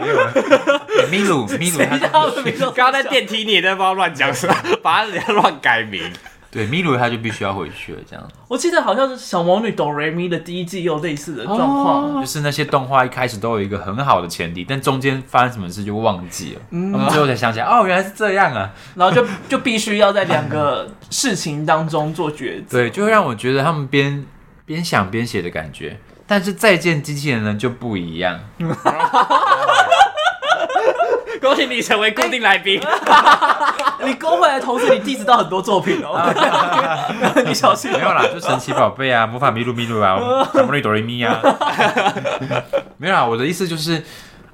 [0.00, 1.08] 没有了。
[1.10, 4.54] 米鲁，米鲁，他刚刚在电梯你也在不知道乱讲什么？
[4.82, 6.02] 把人家乱改名。
[6.50, 8.28] 对，米鲁他就必须要回去了，这样。
[8.48, 24.26] 我记得好像是小魔女哆瑞咪的第一季有类似的状况，哦，就是那些动画一开始都有一个很好的前提，但中间发生什么事就忘记了，嗯，最后才想起来，哦，原来是这样啊，然后就就必须要在两个事情当中做抉择，对，就会让我觉得他们边
[24.66, 28.40] 边想边写的感觉，但是再见机器人呢就不一样。
[31.40, 32.80] 恭喜你成为固定来宾，
[34.04, 36.20] 你勾回来，同时你 diss 到很多作品哦，
[37.46, 37.90] 你小心。
[37.90, 40.18] 没有啦，就神奇宝贝啊， 魔法咪路咪路啊，
[40.52, 41.40] 小魔女哆瑞咪啊，
[42.98, 43.24] 没有啦。
[43.24, 44.04] 我的意思就是，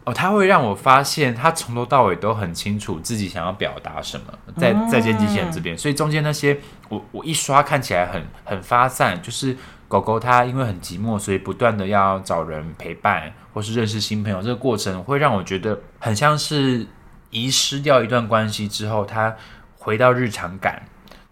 [0.04, 9.56] 哦，他会让我发现，他从头到尾都很清楚自己想要表达什么，在在见机器人这边，所以中间那些我我一刷看起来很很发散，就是。
[9.88, 14.42] 狗狗它因为很寂寞，所以不断的要找人陪伴，或是认识新朋友。
[14.42, 16.86] 这个过程会让我觉得很像是
[17.30, 19.36] 遗失掉一段关系之后，它
[19.78, 20.82] 回到日常感，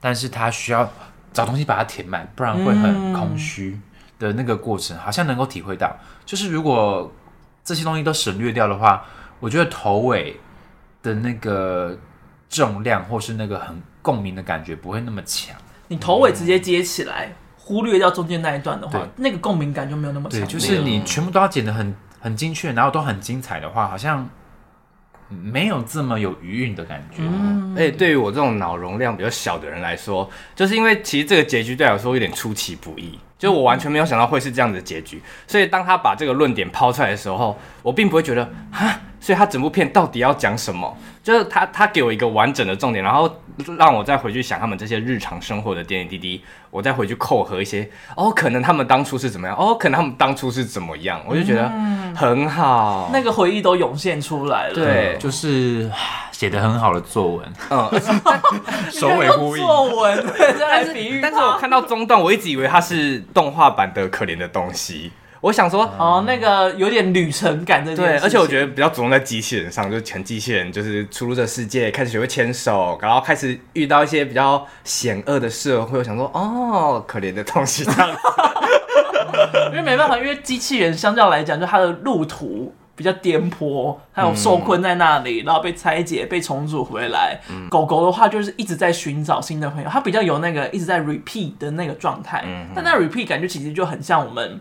[0.00, 0.88] 但是它需要
[1.32, 3.80] 找东西把它填满，不然会很空虚
[4.20, 5.96] 的那个过程，好像能够体会到。
[6.24, 7.12] 就是如果
[7.64, 9.04] 这些东西都省略掉的话，
[9.40, 10.38] 我觉得头尾
[11.02, 11.98] 的那个
[12.48, 15.56] 重量或是那个很共鸣的感觉不会那么强。
[15.88, 17.32] 你头尾直接接起来。
[17.66, 20.38] 忽略掉中间那一段的话，那个共鸣感就没有那么强。
[20.38, 24.28] 对，就是你全部都要剪得很很精确，然后都很精彩的话，好像
[25.30, 27.22] 没有这么有余韵的感觉。
[27.22, 35.22] 嗯，而且对于我这种脑容量比较小的人来说，就是因为其实这个结局对我来说有点出其不意，就我完全没有想到会是这样的结局。
[35.46, 40.94] 所以当他把这个论点抛出来的时候，我并不会觉得哈，所以他整部片到底要讲什么？
[41.22, 43.40] 就是他他给我一个完整的重点，然后
[43.78, 51.72] 让我再回去想他们这些日常生活的点点滴滴，我再回去扣合一些哦，可能他们当初是怎么样，哦，可能他们当初是怎么样，我就觉得
[52.14, 55.90] 很好，嗯、那个回忆都涌现出来了，对，就是
[56.30, 57.90] 写的很好的作文，嗯，
[58.92, 65.10] 首尾呼应，作文， 再来比喻，但是我看到中段，我一直以为它是动画版的可怜的东西。
[65.44, 75.98] 我想说，哦，那个有点旅程感的，对，而且我觉得比较着重在机器人上，就是全机器人就是出入这世界，开始学会牵手，然后开始遇到一些比较险恶的社会。
[75.98, 78.08] 我想说，哦，可怜的东西这样，
[79.68, 87.38] 因为没办法，因为机器人相较来讲，就它的路途比较颠簸，还有受困在那里，然后被拆解、被重组回来。
[87.50, 92.42] 嗯、狗狗的话，就是一直在寻找新的朋友，它比较有那个一直在 repeat 的那个状态。
[92.46, 94.58] 嗯、但那 repeat 感觉其实就很像我们。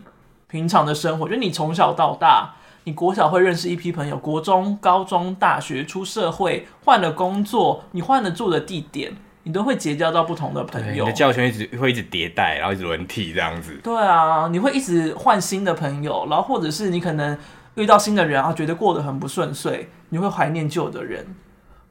[0.48, 2.54] 平常的生活，就你从小到大，
[2.84, 11.04] 你国小会认识一批朋友，国中、高中、大学出社会，换了工作，你换了住的地点，你都会结交到不同的朋友。
[11.04, 13.78] 你的交友圈一直会一直迭代，然后一直轮替这样子。
[13.82, 17.36] 对啊，你会一直换新的朋友，然后或者是你可能
[17.74, 21.34] 遇到新的人啊，觉得过得很不顺遂，你会怀念旧的人。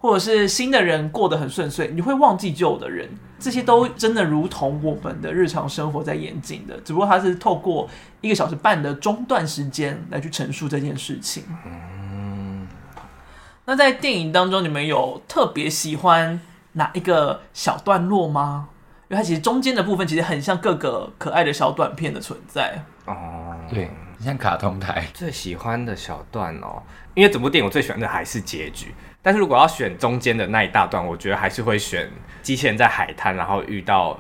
[0.04, 7.90] 或者是新的人过得很顺遂，你会忘记旧的人，这些都真的如同我们的日常生活在演进的，只不过它是透过
[8.20, 11.46] 一个小时半的中断时间来去陈述这件事情。
[11.66, 12.68] 嗯，
[13.64, 16.42] 那在电影当中，你们有特别喜欢
[16.74, 18.68] 哪一个小段落吗？
[19.08, 22.84] 因为它其实中间的部分其实很像各个可爱的小短片的存在。
[23.06, 23.90] 哦，对。
[24.20, 25.06] 像卡通台。
[25.14, 26.82] 最喜欢的小段哦，
[27.14, 28.94] 因为整部电影我最喜欢的还是结局。
[29.24, 32.08] 但是如果要选中间的那一大段，我觉得还是会选
[32.44, 34.20] 机器人在海滩，然后遇到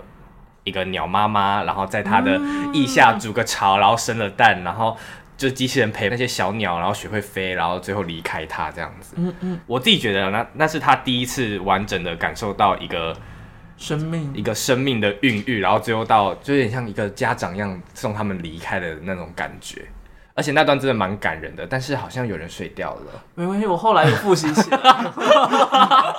[0.63, 2.41] 一个鸟妈妈，然后在它的
[2.73, 4.97] 腋下筑个巢，然后生了蛋，然后
[5.37, 9.13] 就机器人陪那些小鸟，然后学会飞，然后最后离开它这样子。
[9.17, 13.15] 嗯嗯，我自己觉得那那是他第一次完整的感受到一个。
[13.75, 19.81] 生命一个生命的孕育，然后最后到就有点像一个家长一样送他们离开的那种感觉。
[20.35, 23.01] 而且那段真的蛮感人的，但是好像有人睡掉了。
[23.35, 24.77] 没关系，我后来有复习起来。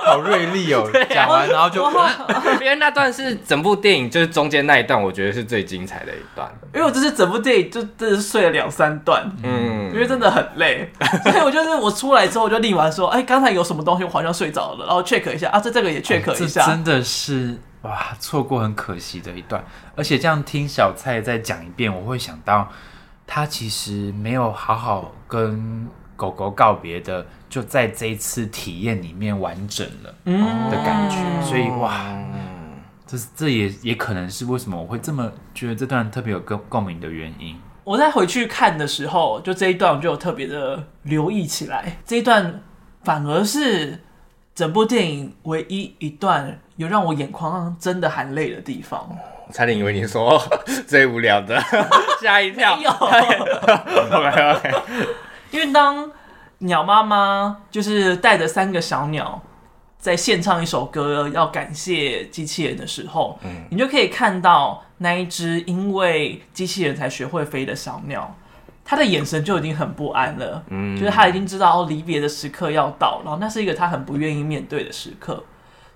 [0.07, 0.89] 好锐利哦！
[1.11, 1.83] 讲完然后就，
[2.63, 6.49] 因为那段是整部电影就是中间那一段，我觉得是最精彩的一段。
[6.73, 10.89] 因为我这是整部电影就真的是睡了两三段，嗯，因为真的很累，
[11.25, 16.65] 所以我就是我出来之后我就立马说，哎，刚才有什么东西我好像睡着了，然后 check 一下啊，这这个也 check 一下。
[16.67, 19.65] 真的是哇，错过很可惜的一段。
[19.97, 22.71] 而且这样听小蔡再讲一遍，我会想到。
[23.27, 30.15] 他其实没有好好跟狗狗告别的，就在这一次体验里面完整了
[30.71, 32.17] 的感觉，嗯、所以哇，
[33.07, 37.57] 这这也也可能是为什么我会这么觉得这段特别有共共鸣的原因。
[37.83, 42.63] 我在回去看的时候，就这一段我就有特别的留意起来，这一段
[43.03, 44.01] 反而是
[44.55, 49.11] 整部电影唯一一段有让我眼眶真的含泪的地方。
[49.53, 50.41] 差点以为你说
[50.87, 51.61] 最无聊的，
[52.21, 52.77] 吓一跳。
[52.79, 54.75] 有，OK OK。
[55.51, 56.11] 因为当
[56.59, 59.41] 鸟妈妈就是带着三个小鸟
[59.99, 68.35] 在献唱一首歌，要感谢机器人的时候，嗯，你就可以看到那一只因为机器人才学会飞的小鸟，
[68.85, 75.45] 他的眼神就已经很不安了，嗯，就是他已经知道离别的时刻要到，然后那是一个他很不愿意面对的时刻，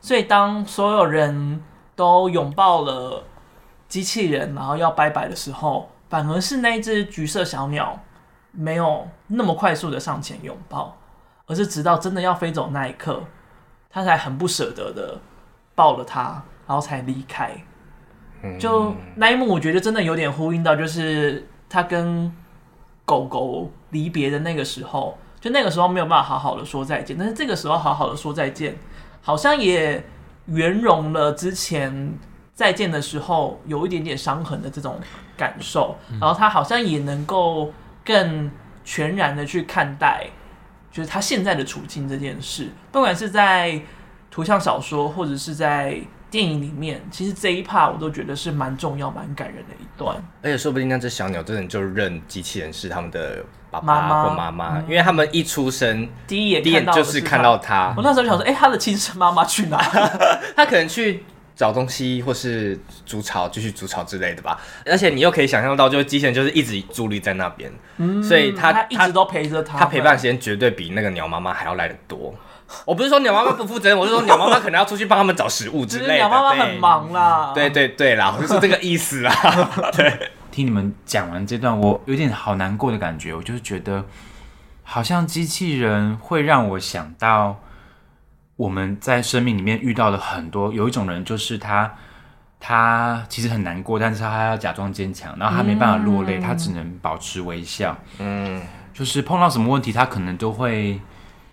[0.00, 1.60] 所以当所有人
[1.96, 3.24] 都拥抱了。
[3.88, 7.98] 机器人，然后要拜拜的时候，反而是那只橘色小鸟
[8.52, 10.96] 没有那么快速的上前拥抱，
[11.46, 13.24] 而是直到真的要飞走那一刻，
[13.88, 15.18] 他才很不舍得的
[15.74, 17.50] 抱了它，然后才离开。
[18.58, 22.30] 就那一幕，我觉得真的有点呼应到，就是他跟
[23.04, 28.76] 狗狗离别的那个时候，就那个时候没有办法好好的说再见，但是这个时候好好的说再见，
[29.22, 30.04] 好像也
[30.46, 32.18] 圆融了之前。
[32.58, 34.98] 再见的时候有一点点伤痕的这种
[35.36, 37.72] 感受，然后他好像也能够
[38.04, 38.50] 更
[38.84, 40.26] 全然的去看待，
[40.90, 43.80] 就是他现在的处境这件事，不管是在
[44.28, 46.00] 图像小说或者是在
[46.32, 50.16] 电影里面，其实这一 part 我都觉得是蛮重要、蛮感人的一段。
[50.42, 57.94] 而且说不定那只小鸟真的就认机器人是他们的爸爸或妈妈，因为他们一出生第一眼第一眼就是看到他。
[57.96, 59.78] 我那时候想说，哎、欸，他的亲生妈妈去哪？
[60.56, 61.22] 他可能去。
[61.58, 64.60] 找东西，或是筑巢，继续筑巢之类的吧。
[64.86, 72.32] 而且你又可以想象到，就是机器人就是一直伫立在那边，嗯，所以它它一直都陪着他，他陪伴时间绝对比那个鸟妈妈还要来得多。
[72.86, 76.14] 我不是说鸟妈妈不负责任，我是说鸟妈妈可能要出去帮他们找食物之类的。
[76.14, 79.34] 鸟妈妈很忙啦，对对对啦，我就是这个意思啦。
[79.96, 84.04] 对，听你们讲完这段，我有点好难过的感觉，我就是觉得
[84.84, 87.58] 好像机器人会让我想到。
[88.58, 91.94] 我们在生命里面遇到了很多，有一种人就是他，
[92.58, 97.96] 他其实很难过，但是他还要假装坚强，然后他没办法落泪，嗯、他只能保持微笑。
[98.18, 98.60] 嗯，
[98.92, 101.00] 就是碰到什么问题，他可能都会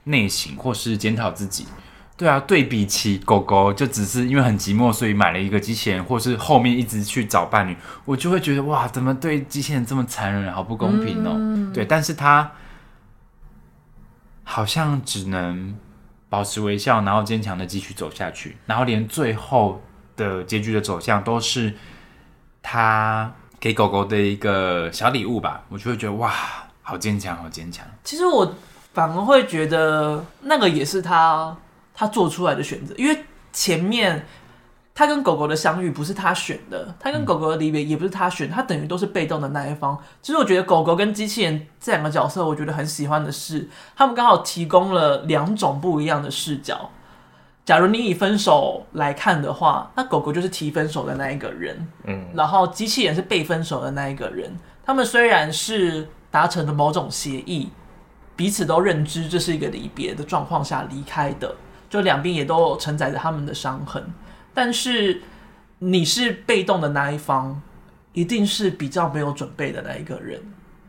[0.06, 1.68] 内省或是检讨自己。
[2.18, 11.34] 对啊，对比起狗狗，就只是因为很寂寞，所以买了一个机器人，或是后面一直去找伴侣，我就会觉得哇，怎么对机器人这么残忍，好不公平哦。
[11.36, 12.52] 嗯、对，但是他
[14.44, 15.78] 好像只能。
[16.36, 19.82] 保持微笑，然后坚强的继续走下去，然后连最后
[20.18, 21.74] 的结局的走向都是
[22.62, 26.34] 他给狗狗的一个小礼物吧，我就会觉得哇，
[26.82, 27.88] 好坚强，好坚强。
[28.04, 28.54] 其实我
[28.94, 31.56] 反而会觉得那个也是他
[31.94, 34.26] 他做出来的选择，因为前面。
[34.98, 40.02] 他跟狗狗的相遇不是他选的，他跟狗狗的离别也不是他选，他等于都是被动的那一方。
[40.22, 46.90] 其实我觉得狗狗跟机器人这两个角色，我觉得很喜欢的是，他们刚好提供了两种不一样的视角。
[47.66, 54.58] 假如你以分手来看的话，那狗狗就是提分手的那一个人，嗯，然后机器人是被分手的那一个人。
[54.86, 57.70] 他们虽然是达成了某种协议，
[58.38, 61.54] 彼此都认知这是一个离别的状况下离开的，
[61.90, 64.14] 就两边也都承载着他们的伤痕。
[64.56, 65.22] 但是
[65.78, 67.62] 你是被动的那一方，
[68.14, 70.42] 一定是比较没有准备的那一个人，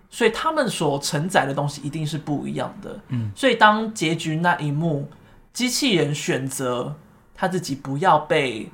[0.09, 3.01] 所以他们所承载的东西一定是不一样的。
[3.09, 5.11] 嗯，所以当结局那一幕，
[5.53, 6.95] 机器人选择
[7.35, 8.71] 他自己不要被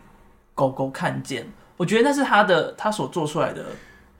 [0.54, 1.46] 狗狗看见，
[1.78, 3.64] 我觉得那是他的他所做出来的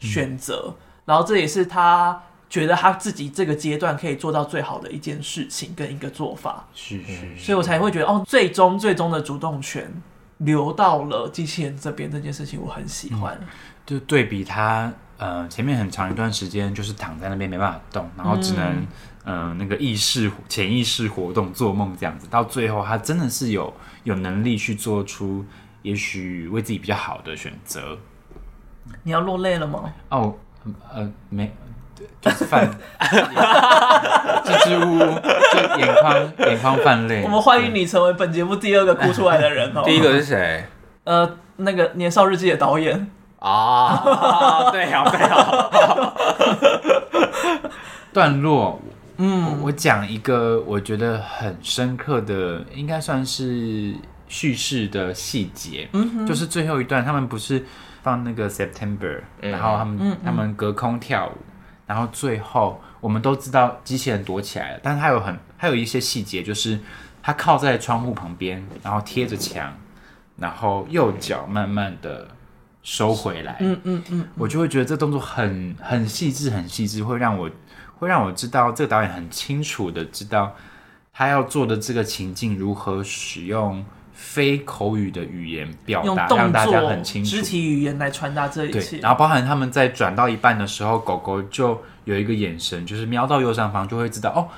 [0.01, 9.93] 选择，嗯，然后这也是他觉得他自己这个阶段可以做到最好的一件事情跟一个做法，是是，是，所以我才会觉得哦，最终最终的主动权
[10.39, 13.37] 留到了机器人这边，这件事情我很喜欢。
[13.41, 13.47] 嗯、
[13.87, 18.87] 就对比他呃前面很长一段时间就是躺在那边没办法动，然后只能
[19.25, 23.73] 嗯、呃、那个意识潜意识活动做梦这样子，到最后他真的是有
[24.05, 25.45] 有能力去做出
[25.83, 27.99] 也许为自己比较好的选择。
[29.05, 29.93] 你要落泪了吗？
[30.09, 30.35] 哦，
[30.93, 31.53] 呃没。
[32.21, 32.71] 就是泛，
[34.45, 34.99] 支支吾吾，
[35.53, 37.23] 就眼眶眼眶泛泪。
[37.25, 39.83] 我们欢迎你成为本节目第二个哭出来的人哦。
[39.87, 40.65] 第一个是谁？
[41.05, 44.03] 呃，那个《年少日记》的导演啊，
[44.71, 46.13] 对啊，对啊。
[48.13, 48.81] 段落，
[49.17, 53.95] 嗯，我讲一个我觉得很深刻的，应该算是
[54.29, 55.89] 叙事的细节。
[55.93, 57.65] 嗯，就是最后一段，他们不是
[58.03, 61.33] 放那个 September，然后他们他们隔空跳舞。
[61.93, 66.81] 然后最后，我们都知道机器人躲起来了，但是它有很，它有一些细节，就是
[67.23, 69.71] 它靠在窗户旁边，然后贴着墙，
[70.39, 72.27] 然后右脚慢慢的
[72.83, 73.59] 收回来。
[73.61, 77.51] 嗯嗯嗯，我就会觉得这动作很很细致，很细致，会让我
[77.99, 80.55] 会让我知道这个导演很清楚的知道
[81.13, 83.85] 他要做的这个情境如何使用。
[84.25, 88.99] 非口语的语言表达，让大家很清楚，肢体语言来传达这一切。
[88.99, 94.49] 然后包含他们在转到一半的时候，狗狗就有一个眼神，就是瞄到右上方，就会知道哦，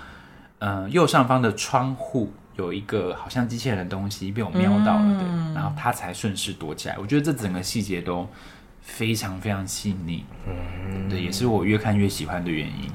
[0.59, 6.97] 嗯、呃，右上方的窗户有一个好像机器人的东西被我瞄到了，嗯、对，然后它才顺势躲起来。
[7.01, 8.29] 我觉得这整个细节都
[8.83, 12.91] 非常非常细腻，嗯，对，也是我越看越喜欢的原因。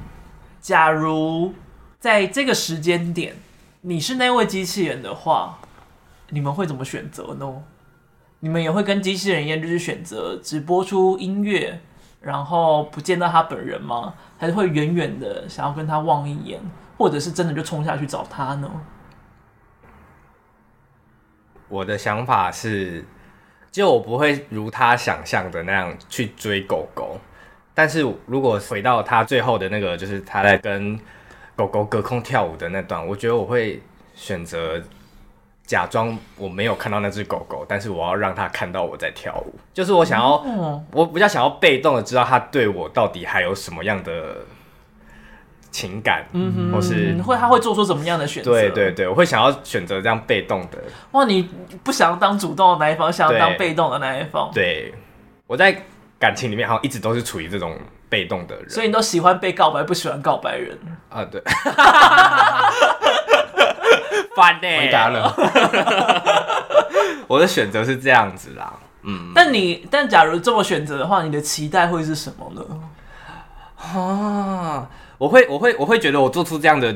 [0.60, 1.52] 假如
[1.98, 3.34] 在这个时间点，
[3.80, 5.58] 你是那位机器人的话。
[6.30, 7.62] 你们会怎么选择呢？
[8.42, 11.78] 你们也会跟机器人一样，就是选择只播出音乐，
[12.22, 14.14] 然后不见到他本人吗？
[14.38, 16.58] 还是会远远的想要跟他望一眼，
[16.96, 18.70] 或者是真的就冲下去找他呢？
[21.68, 23.04] 我的想法是，
[23.70, 27.18] 就我不会如他想象的那样去追狗狗，
[27.74, 30.98] 但是如果回到他最后的那个，就是他在跟
[31.54, 33.82] 狗狗隔空跳舞的那段，我觉得我会
[34.14, 34.82] 选择。
[35.70, 44.38] 假装我没有看到那只狗狗，但是我要让它看到我在跳舞，就是我想要，哦、我比较想要被动的知道它对我到底还有什么样的
[45.70, 48.50] 情感，嗯哼，或是会他会做出什么样的选择？
[48.50, 50.78] 对对对，我会想要选择这样被动的。
[51.12, 51.48] 哇，你
[51.84, 54.50] 不想要当主动的那一方，想要当被动的那一方？
[54.52, 54.92] 对，
[55.46, 55.84] 我在
[56.18, 60.76] 感情里面好像一直都是处于这种被动的人，所以你都喜欢被告白，不喜欢告白人
[61.08, 61.24] 啊？
[61.30, 61.40] 对。
[64.40, 65.34] 回答了，
[67.28, 68.72] 我的选择是这样子啦。
[69.02, 72.62] 嗯，但你但假如这么选择的话，你的期待会是什么呢？
[73.76, 76.94] 啊，我会我会我会觉得我做出这样的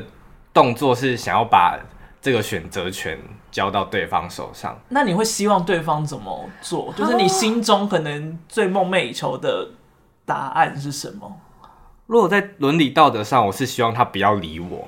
[0.53, 1.79] 动作是想要把
[2.21, 3.17] 这个选择权
[3.51, 4.79] 交到对方手上。
[4.89, 6.93] 那你会希望对方怎么做？
[6.95, 9.69] 就是你心中可能最梦寐以求的
[10.25, 11.39] 答案是什么？
[12.05, 14.87] 如果在伦理道德上，我是希望他不要理我。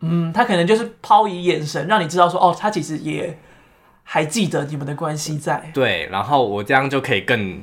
[0.00, 3.38] 嗯，他可能就是抛以眼神，让你知道说，哦，他其实也
[4.02, 5.70] 还记得你们的关系在。
[5.74, 7.62] 对，然后我这样就可以更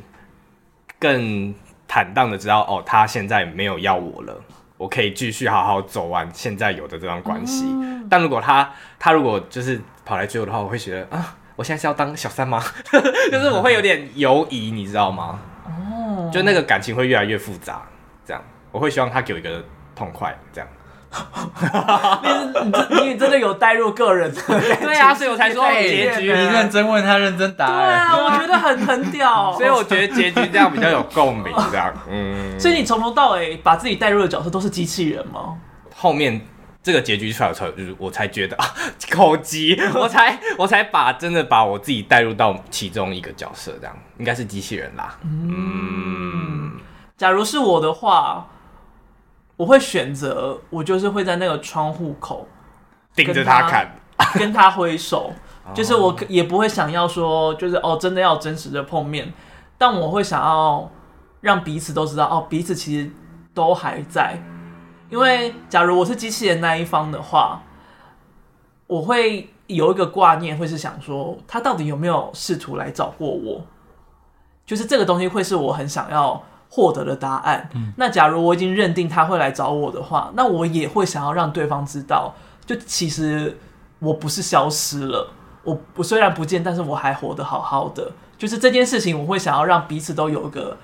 [1.00, 1.54] 更
[1.88, 4.40] 坦荡的知道，哦，他现在没有要我了，
[4.78, 7.66] 我可以继续好好走完现在有的这段关系。
[7.68, 12.64] 嗯、但如果他他如果就是跑来追我的话，我会觉得啊，我现在是要当小三吗？
[13.32, 15.40] 就是我会有点犹疑，你知道吗？
[15.66, 17.82] 哦，就那个感情会越来越复杂，
[18.24, 19.64] 这样我会希望他给我一个
[19.96, 20.70] 痛快，这样。
[22.91, 24.41] 你你真的有带入个人的
[24.82, 26.22] 对啊，所以我才说结局。
[26.22, 27.66] 你认真问他，认真答。
[27.68, 29.53] 对啊，我觉得很很屌。
[29.53, 31.93] 所以我觉得结局这样比较有共鸣，这样。
[32.10, 32.60] 嗯。
[32.60, 35.55] 所以你从头到尾把自己带入的角色都是机器人吗？
[35.95, 36.39] 后面
[36.84, 38.66] 这个结局出来的时候，就是我才觉得啊，
[39.10, 45.18] 口急，我才我才把真的把我自己带入到其中一个角色，这样应该是机器人啦。
[45.24, 46.74] 嗯。
[47.18, 48.45] 假如是我的话。
[49.58, 52.47] 我会选择，我就是会在那个窗户口
[53.16, 53.91] 盯着他看，
[54.36, 55.34] 跟他挥手，
[55.74, 59.34] 就是我也不会想要说，就是哦，真的要真实的碰面，
[59.76, 60.88] 但我会想要
[61.41, 63.12] 让彼此都知道，哦，彼此其实
[63.55, 64.39] 都还在。
[65.10, 67.64] 因为假如我是机器人那一方的话，
[68.86, 73.66] 我会有一个挂念，会是想说，他到底有没有试图来找过我？
[74.68, 76.43] 就是这个东西会是我很想要。
[76.70, 77.70] 获得的答案。
[77.74, 82.34] 嗯，那假如我已经认定他会来找我的话，那我也会想要让对方知道，
[82.65, 83.57] 就其实
[83.99, 85.32] 我不是消失了，
[85.63, 88.11] 我我虽然不见，但是我还活得好好的。
[88.38, 90.78] 就是这件事情，我会想要让彼此都有一个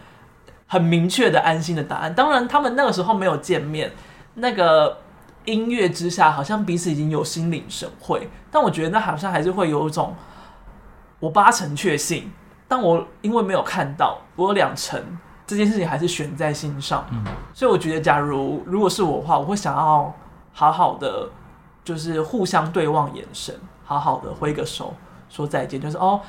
[0.65, 2.15] 很明确的安心的答案。
[2.15, 3.91] 当然，他们那个时候没有见面，
[4.33, 4.97] 那个
[5.45, 8.27] 音乐之下，好像彼此已经有心领神会。
[8.49, 10.15] 但我觉得那好像还是会有一种，
[11.19, 12.31] 我八成确信，
[12.67, 14.99] 但我因为没有看到，我有两成
[15.53, 17.05] 这件事情还是悬在心上。
[17.11, 17.23] 嗯，
[17.53, 20.13] 所以我觉得，假如如果是我的话，我会想要
[20.51, 21.29] 好好的，
[21.83, 24.93] 就是互相对望眼神，好好的挥个手
[25.29, 26.19] 说再见，就是哦。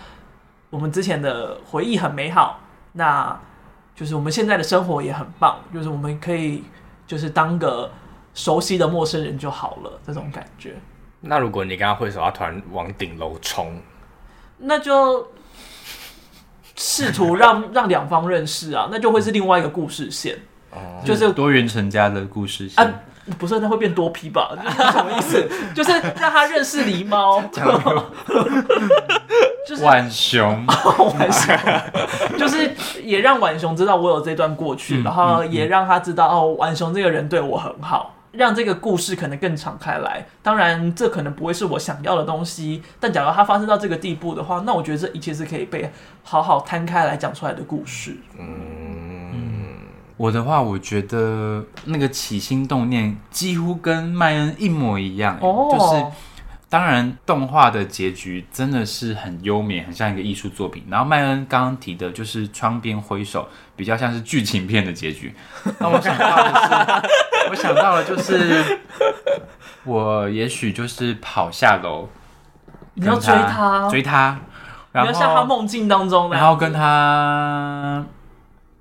[0.70, 2.58] 我们之前的回忆很美好，
[2.94, 3.38] 那
[3.94, 6.64] 就是我们现在的生活也很棒，就是我们可以
[7.06, 7.88] 就是当个
[8.34, 10.74] 熟悉的陌生人就好了，这种感觉。
[11.20, 13.80] 那如果你跟他挥手，他突然往顶楼冲，
[14.58, 15.28] 那就
[16.76, 20.36] 试图让 让两方认识啊，那就会是另外一个故事线，
[20.70, 22.84] 哦、就是多元成家的故事线。
[22.84, 22.92] 啊
[23.38, 24.50] 不是，那会变多批吧？
[24.68, 25.48] 是什么意思？
[25.74, 27.42] 就是让他认识狸猫，
[29.66, 30.66] 就是浣熊，
[31.18, 31.56] 浣熊，
[32.38, 32.70] 就是
[33.02, 40.26] 也让浣熊知道我有这段过去，然后也让他知道哦，浣熊这个人对我很好，让这个故事可能更敞开来。
[40.42, 45.90] 当然，这可能不会是我想要的东西，但假如它发生到这个地步的话，那我觉得这一切是可以被
[46.22, 48.16] 好好摊开来讲出来的故事。
[48.38, 48.54] 嗯。
[50.16, 55.72] 我的话，我觉得那个起心动念几乎跟麦恩一模一样，oh.
[55.72, 56.04] 就是
[56.68, 60.84] 当然动画的结局真的是很优美，很像一个艺术作品。
[60.90, 65.34] 然后麦恩刚刚提的就是窗边挥手，比较像是剧情片的结局。
[65.78, 68.78] 那我想到的是，我想到了就是
[69.84, 72.08] 我也许就是跑下楼，
[72.94, 74.40] 你要追他，追他，
[74.92, 78.04] 然后像他梦境当中，然后跟他。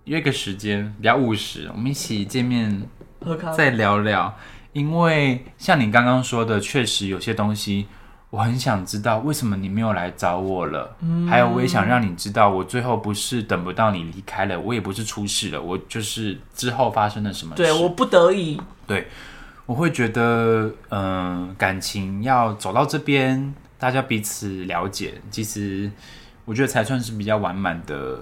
[0.06, 2.90] 约个时间比较务实，我们一起见面，
[3.56, 4.36] 再聊聊。
[4.74, 7.88] 因为像你刚刚说的，确实有些东西
[8.30, 10.96] 我很想知道，为什么你没有来找我了？
[11.02, 17.62] 嗯，还有我也想让你知道，我最后不是等不到你离开了，我也不是出事了，我就是之后发生了什么事。
[17.62, 18.60] 对，我不得已。
[18.88, 19.08] 对，
[19.68, 25.92] 我会觉得，嗯、呃，感情要走到这边，大家彼此了解，其实
[26.46, 28.20] 我觉得才算是比较完满的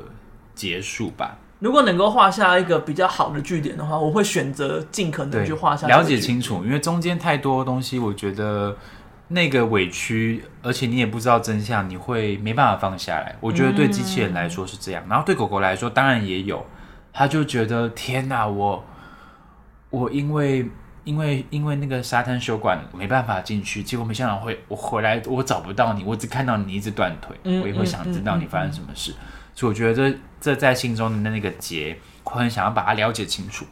[0.54, 1.38] 结束吧。
[1.62, 8.76] 如果能够画下一个比较好的据点的话，我会选择尽可能去画下了解清楚，因为中间太多东西，我觉得
[9.28, 13.36] 那个委屈，而且你也不知道真相，你会没办法放下来。
[13.40, 16.66] 我觉得对机器人来说是这样，嗯、然后对狗狗来说当然也有，
[17.14, 18.84] 他就觉得天哪，我
[19.92, 20.68] 我因为
[21.04, 29.14] 因为因为那个沙滩修馆没办法进去，结果没想到会我回来我找不到你，我只看到你一直断腿，嗯、我也会想知道你发生什么事。
[29.62, 33.64] 所以我觉得这这在心中的那个结，我很想要把它了解清楚。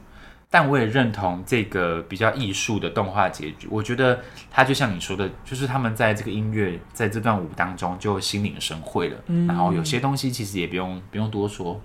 [0.47, 3.67] 但我也认同这个比较艺术的动画结局。
[3.71, 4.19] 我觉得
[4.51, 9.17] 它就像你说的，就是他们在这个音乐在这段舞当中就心领神会了。
[9.25, 11.81] 嗯，然后有些东西其实也不用不用多说。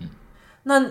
[0.00, 0.10] 嗯，
[0.64, 0.82] 那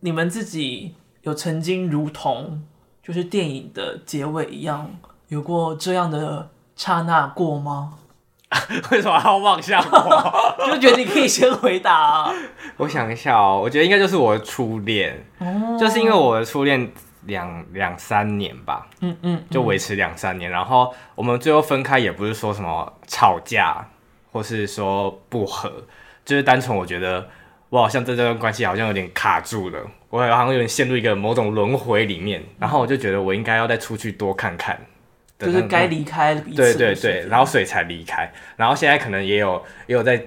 [0.00, 2.62] 你们自己有曾经如同
[3.02, 7.94] 就是电影的结尾一样，有过这样的刹那过吗？
[8.90, 10.56] 为什么要望向我？
[10.66, 12.34] 就觉得你可以先回答啊。
[12.76, 16.90] 我想一下哦，我觉得应该就是我的初恋，哦、就是因为我的初恋
[17.26, 23.86] 两两三年吧，嗯嗯，嗯就维持两三年，然后我们最后分开也不是说什么吵架，
[24.32, 25.70] 或是说不和，
[26.24, 27.28] 就是单纯我觉得
[27.68, 29.78] 我好像在这段关系好像有点卡住了，
[30.08, 34.80] 我好像有点陷入一个某种轮回里面，然后我就觉得我应该要再出去多看看。
[35.46, 40.22] 就是该离开彼此，对对对，然后所以才离开，然后现在可能也有也有在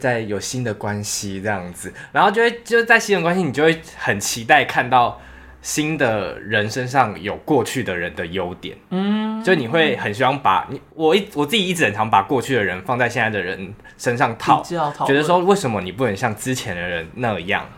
[0.00, 5.20] 在有新的关系这样子，然后就会就是在新的关系，你就会很期待看到
[5.62, 14.62] 新的人身上有过去的人的优点，嗯，就你会很希望把你我一我自己一直很常把过去的人放在现在的人身上套，
[15.06, 17.68] 觉得说为什么你不能像之前的人那样。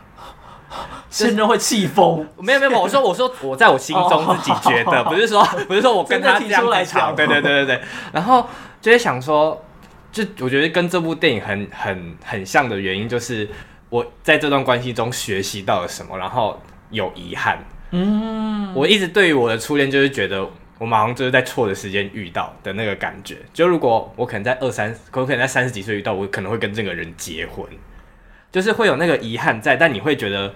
[1.11, 7.81] 现在会气疯，没有没有，我说我说我在我心中自己觉得，不是说 不是说我跟他这样来讲，对对对对对，
[8.13, 8.47] 然后
[8.81, 9.65] 就会想说，
[10.13, 13.49] 就我觉得跟这部电影很很很像的原因，就是
[13.89, 16.61] 我在这段关系中学习到了什么，然后
[16.91, 17.59] 有遗憾。
[17.91, 20.47] 嗯，我一直对于我的初恋就是觉得
[20.79, 27.67] 我马上就是在错的时间遇到的那个感觉，就如果我可能在二三，可能在三十几岁遇到，我可能会跟这个人结婚。
[28.51, 30.53] 就是会有那个遗憾在，但你会觉得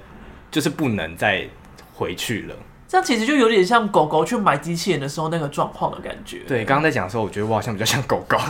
[0.51, 1.47] 就是不能再
[1.95, 2.55] 回去了。
[2.88, 6.38] 这样其实就有点像狗狗去买机器人的时候那个状况的感觉。
[6.47, 8.36] 对，刚刚在讲的时候，我觉得我好像比较像狗狗。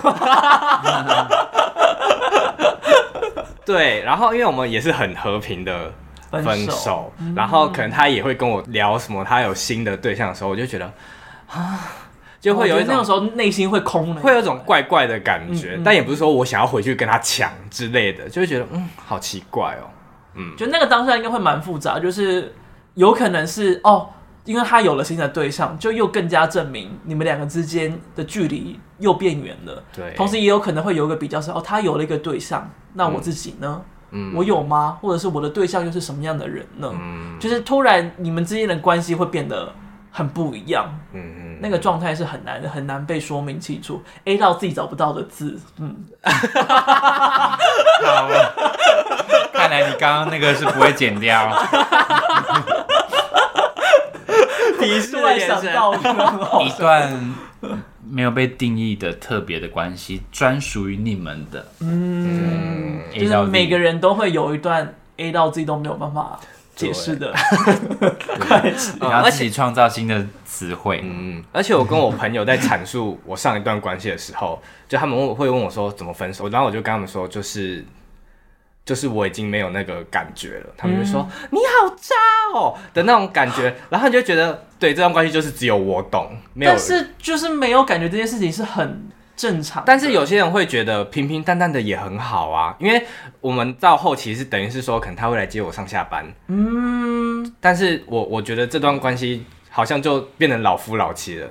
[3.65, 5.93] 对，然后因为我们也是很和平的
[6.31, 10.91] 分手，分手然后可能他也会跟我聊什么，他有新的对象的时候，我就觉得
[11.49, 11.79] 啊。
[12.43, 19.87] 就会有一种、哦、那种时候内心会空，会有一种怪怪的感觉，但也不是说我想要回去跟他抢之类的，就会觉得嗯，好奇怪哦。
[20.35, 22.53] 嗯，就那个当下应该会蛮复杂，就是
[22.95, 24.09] 有可能是哦，
[24.45, 29.81] 因为他有了新的对象，就又更加证明你们两个之间的距离又变远了。
[29.95, 33.81] 对，同时也有可能会有一个比较是哦，他有了一个对象，那我自己呢？
[34.11, 34.99] 嗯，我有吗？
[35.01, 36.91] 或者是我的对象又是什么样的人呢？
[36.93, 39.73] 嗯，就是突然你们之间的关系会变得
[40.13, 40.87] 很不一样。
[41.13, 44.01] 嗯嗯，那个状态是很难，很难被说明清楚。
[44.25, 46.05] A 到自己找不到的字，嗯。
[48.05, 48.29] 好，
[49.53, 51.51] 看来你刚刚那个是不会剪掉。
[54.79, 55.95] 提示的想到
[56.61, 57.35] 一段
[58.05, 61.65] 没有被定义的特别的关系，专属于你们的。
[61.81, 66.41] 嗯，就是每个人都会有一段 A 到自己都没有办法
[66.75, 67.33] 解释的
[68.49, 71.01] 关系， 你要自己创造新的词汇。
[71.03, 77.85] 嗯，而且我跟我朋友在阐述我上一段关系的时候，就他们问会问我说怎么分手，然后我就跟他们说就是。
[78.85, 82.17] 就是我已经没有那个感觉了，他们就说、嗯、你好渣
[82.53, 86.73] 哦的那种感觉，然后你就觉得对这段关系就是只有我懂，没有。
[86.73, 89.09] 但是就是没有感觉这件事情是很
[89.43, 89.83] 正常。
[89.85, 93.05] 但是有些人会觉得平平淡淡的也很好啊，因为
[93.41, 101.49] 我们到后期是等于是说，可能他会来接我上下班，嗯，但是我我觉得这段关系好像就变成老夫老妻了。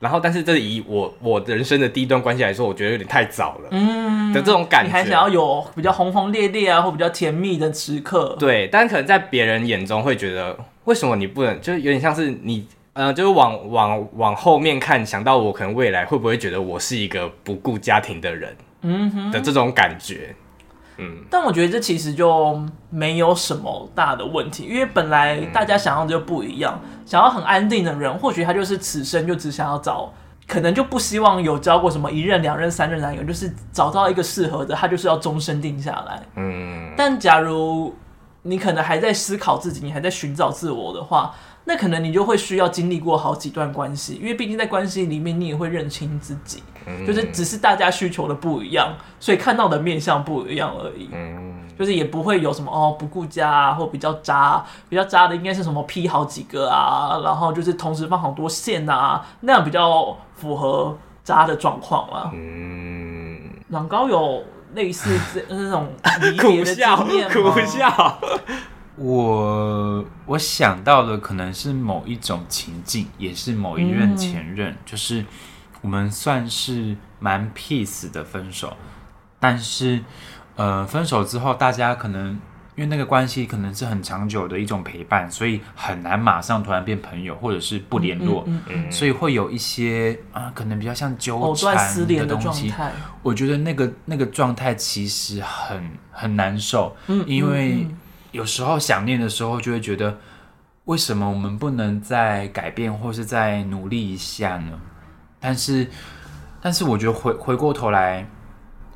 [0.00, 20.34] 然后，但是这以我我人生的第一段关系来说，我觉得有点太早了，嗯，的这种感觉，你还想要有比较轰轰烈烈啊，或比较甜蜜的时刻，对，但可能在别人眼中会觉得，为什么你不能，就有点像是你，呃，就是往往往后面看，想到我可能未来会不会觉得我是一个不顾家庭的人，嗯哼，的这种感觉。
[20.98, 22.56] 嗯，但我觉得这其实就
[22.90, 26.80] 没有什么大的问题，因为本来大家想要的就不一样。
[26.84, 30.12] 嗯、想要很安定的人，或许他就是此生就只想要找，
[30.46, 36.22] 可能就不希望有交过什么一任、两任、三任男友，就是找到一个适合的，他就是要终身定下来。
[36.36, 37.92] 嗯，但假如
[38.42, 41.34] 你可能还在思考自己，你还在寻找自我的话。
[41.64, 51.08] 那可能你就会需要经历过好几段关系，因为毕竟在关系里面，你也会认清自己，嗯、就是只是大家需求的不一样，所以看到的面相不一样而已。
[51.12, 62.30] 嗯，就是也不会有什么哦不顾家啊，或比较渣，比较渣的应该是什么劈好几个啊，然后就是同时放好多线啊，那样比较符合渣的状况啊。
[62.34, 64.44] 嗯，软膏有
[64.74, 65.88] 类似这那种
[66.20, 67.50] 离别的经验吗？
[67.50, 68.18] 苦笑。
[68.96, 75.24] 我我想到的可能是某一种情境，也是某一任前任，嗯、就是
[75.80, 78.76] 我们算是蛮 peace 的分手，
[79.40, 80.00] 但是
[80.54, 82.40] 呃分手之后，大家可能
[82.76, 92.72] 因为那个关系可能是很长久的一种陪伴，所以很难马上突然变朋友，或者是不联络，嗯嗯嗯、所以会有一些啊、呃，可能比较像纠缠的东西。
[93.24, 97.88] 我觉得那个那个状态其实很很难受，嗯、因为。
[98.34, 100.18] 嗯有时候想念的时候，就会觉得，
[100.86, 104.78] 为什么我们不能再改变，或是再努力一下呢？
[105.38, 105.88] 但是，
[106.60, 108.28] 但是我觉得回回过头来，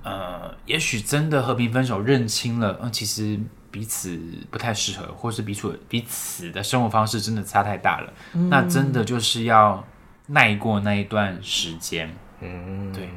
[0.03, 3.39] 呃，也许真的和平分手，认清了，嗯，其实
[3.70, 4.18] 彼此
[4.51, 8.12] 不太适合，或是彼此彼此的生活方式真的差太大了。
[8.32, 9.84] 嗯，那真的就是要
[10.26, 12.12] 耐过那一段时间。
[12.41, 13.09] 嗯，对。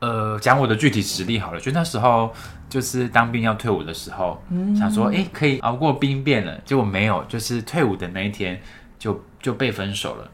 [0.00, 2.32] 呃，讲我的具体实例好了，就那时候
[2.74, 8.60] 就是当兵要退伍的时候，嗯、想说，哎、欸，可以熬过兵变了，结果没有，就是退伍的那一天
[8.98, 10.28] 就就被分手了。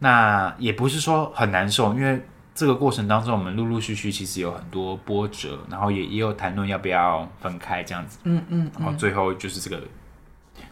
[0.00, 2.20] 那也不是说很难受，因为
[2.54, 9.82] 这个过程当中，我们陆陆续续其实有很多波折，然后也也有谈论要不要分开这样子，嗯嗯，嗯然后最后就是这个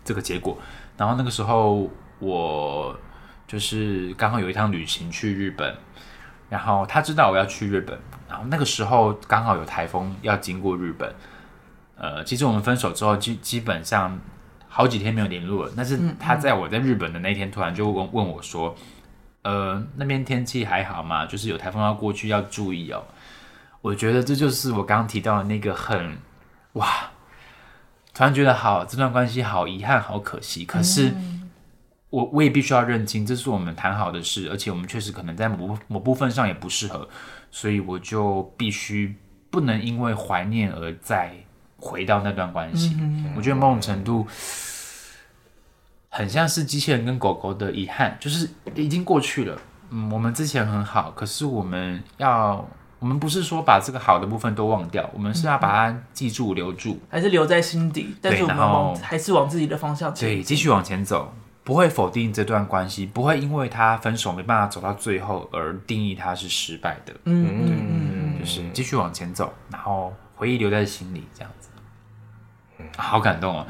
[0.04, 0.58] 这个结果。
[0.98, 2.94] 然后那个时候我
[3.48, 5.74] 就是刚好有一趟旅行去日本。
[6.50, 7.98] 然后他知道我要去日本，
[8.34, 11.14] 然后那个时候刚好有台风要经过日本。
[11.96, 14.18] 呃，其实我们分手之后，基基本上
[14.68, 15.72] 好几天没有联络了。
[15.76, 18.74] 但是他在我在日本的那天，突然就问问我说
[19.42, 21.24] ：“呃，那边天气还好吗？
[21.24, 23.04] 就是有台风要过去，要注意哦。”
[23.80, 26.18] 我觉得这就是我刚刚提到的那个很
[26.72, 26.88] 哇，
[28.12, 30.64] 突然觉得好，这段关系好遗憾，好可惜。
[30.64, 31.10] 可是。
[31.10, 31.43] 嗯
[32.14, 37.08] 我我也必须要认清，这是我们谈好的事，而且我们确实可能在某某部分上也不适合，
[37.50, 39.16] 所以我就必须
[39.50, 41.32] 不能因为怀念而再
[41.76, 42.96] 回到那段关系。
[43.00, 44.24] 嗯、我觉得某种程度
[46.08, 49.60] 很像是机器人跟狗狗的遗憾，就是已经过去了。
[49.90, 52.64] 嗯，我们之前很好，可是我们要，
[53.00, 58.14] 我们不是说把这个好的部分都忘掉，我们是要把它记住、留住，还是留在心底？
[58.22, 61.34] 但是我们往还是往自己的方向对，继续往前走。
[61.64, 67.14] 不会否定这段关系，不会因为他分手没办法走到最后而定义他是失败的。
[67.24, 71.70] 嗯，对，就是继续往前走，然后回忆留在心里，这样子。
[72.98, 73.66] 好感动啊！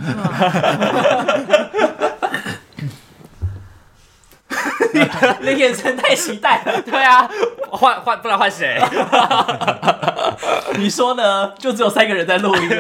[5.41, 6.81] 你的 眼神太期待了。
[6.83, 7.31] 对啊，
[7.71, 8.81] 换换，不然换谁？
[10.79, 11.55] 你说呢？
[11.59, 12.71] 就只有三个人在录音。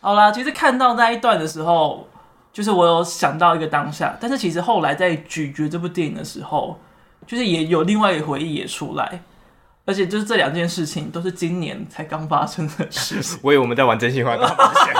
[0.00, 2.08] 好啦，其实看到那一段的时候，
[2.52, 6.78] 就是我有想到一个当下，但是其实后来在咀嚼这部电影的时候，
[7.26, 9.22] 就是也有另外一个回忆也出来，
[9.84, 13.38] 而且就是这两件事情都是今年才刚发生的事情。
[13.44, 14.94] 我以为我们在玩真心话大冒险。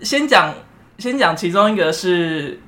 [0.02, 0.54] 先讲。
[0.96, 2.60] 先讲其中一个是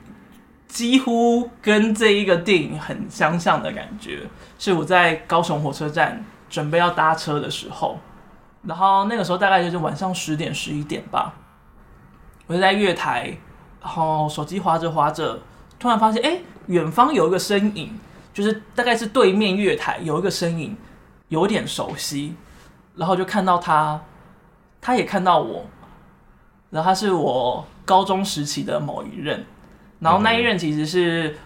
[0.67, 4.19] 几乎跟这一个电影很相像的感觉，
[4.59, 8.01] 是我在高雄火车站准备要搭车的时候，
[8.65, 11.33] 然后那个时候大概就是晚上十点十一点吧，
[12.47, 13.37] 我就在月台，
[13.81, 15.39] 然后手机滑着滑着，
[15.79, 17.99] 突然发现哎，远方有一个身影，
[18.33, 20.77] 就是大概是对面月台有一个身影，
[21.29, 22.35] 有点熟悉，
[22.95, 24.01] 然后就看到他，
[24.81, 25.67] 他也看到我，
[26.71, 27.67] 然后他是我。
[27.87, 29.47] 高中时期的某一任，
[30.01, 31.37] 然后那一任其实是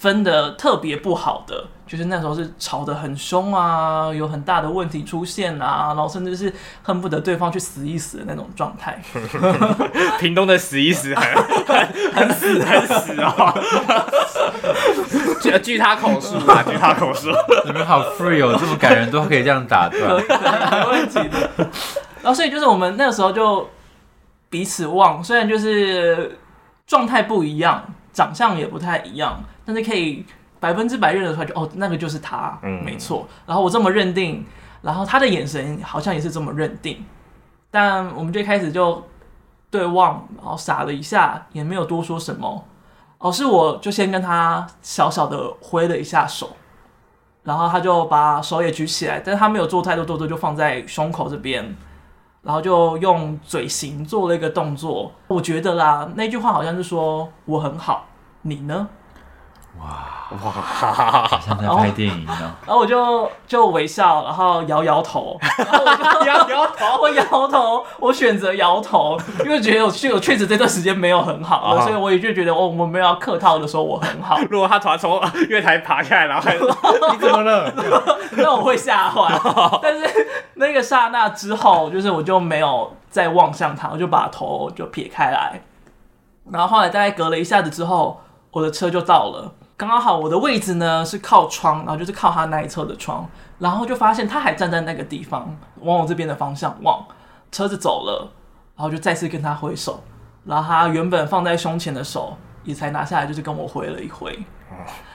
[0.00, 9.00] 分的特别不好的，就是那时候是吵得很凶啊，有很大的问题出现啊，然后甚至是恨不得对方去死一死的那种状态。
[10.18, 11.36] 屏东的死一死很
[12.14, 13.54] 很 死很死哦，
[15.40, 17.28] 据据他口述啊，据他口述，
[17.66, 21.50] 你们好 free 哦，这么感人都可以这样打断，没问题的。
[22.22, 23.68] 然后所以就是我们那个时候就。
[24.52, 26.36] 彼此忘，虽然就是
[26.84, 30.24] 状态不一样，长相也不太一样，但是可以
[30.58, 33.26] 百分之百认得出来就，就哦，那个就是他，嗯，没错。
[33.46, 34.44] 然后我这么认定，
[34.82, 37.04] 然后他的眼神好像也是这么认定，
[37.70, 39.06] 但我们最开始就
[39.70, 42.64] 对望，然后傻了一下，也没有多说什么。
[43.18, 46.56] 哦，是我就先跟他小小的挥了一下手，
[47.42, 51.76] 然后他就把手也举起来，但是他没有做太多动作，就放在胸口这边。
[52.42, 58.06] 然后就用嘴型做了一个动作，我觉得啦，那句话好像是说我很好，
[58.42, 58.88] 你呢？
[59.78, 59.86] 哇
[60.30, 60.50] 哇，
[61.26, 62.40] 好像在拍电影一样。
[62.66, 74.38] 然后我就就微笑，然后摇摇头，然后我就摇摇头， 我摇头，我选择摇头，因为觉得我确我确实这段时间没有很好，所以我也就觉得哦，我没有要客套的说我很好。
[74.50, 76.48] 如果他突然从月台爬下来，然后
[77.12, 77.72] 你怎么了？
[78.32, 79.32] 那我会吓坏。
[79.82, 80.04] 但是
[80.54, 85.60] 那个刹那之后，就是我就没有再望向他，我就把头就撇开来。
[86.52, 89.52] 然后后来大概隔了一下子之后，我的车就到了。
[89.80, 93.26] 刚刚好，我的位置呢是靠窗，然后就是靠他那一侧的窗，
[93.58, 97.02] 然后就发现他还站在那个地方，往我这边的方向望。
[97.50, 98.30] 车子走了，
[98.76, 100.02] 然后就再次跟他挥手，
[100.44, 104.38] 然后他原本放在胸前的手也才拿下来，就是跟我挥了一挥。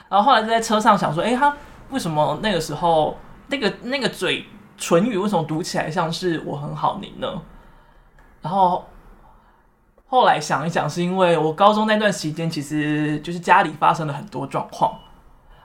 [0.08, 1.56] 然后后来就在车上想说，哎，他
[1.90, 4.44] 为什么那个时候那个那个嘴
[4.76, 7.40] 唇语为什么读起来像是我很好你呢？
[8.42, 8.84] 然后。
[10.08, 14.96] 后来想一想，是因为我高中那段时间，其实就是家里发生了很多状况，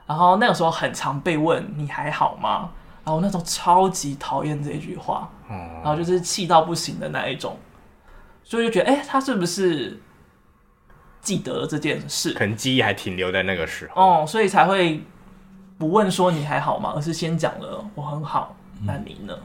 [0.04, 2.70] 然后那个时候很常被问你还好吗？
[3.04, 7.56] 然后那时候超级讨厌这句话，然后就是气到不行的那一种，
[8.42, 10.00] 所以就觉得，哎、欸，他是不是
[11.20, 12.32] 记得了这件事？
[12.34, 15.04] 可能记忆还停留在那个时候，哦，所以才会
[15.78, 16.92] 不问说你还好吗？
[16.96, 19.38] 而是先讲了我很好，那你呢？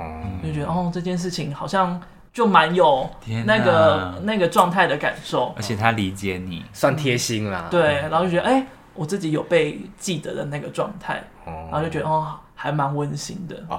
[0.00, 2.00] 嗯，就觉得哦，这件事情好像。
[2.38, 3.10] 就蛮有
[3.46, 7.66] 那个那个状态的感受，而且他理解你，算贴心啦。
[7.68, 13.56] 对，然后就觉得哎、欸，我自己有被记得的那个状态，嗯、然后就觉得哦，还蛮温馨的。
[13.68, 13.76] 哦，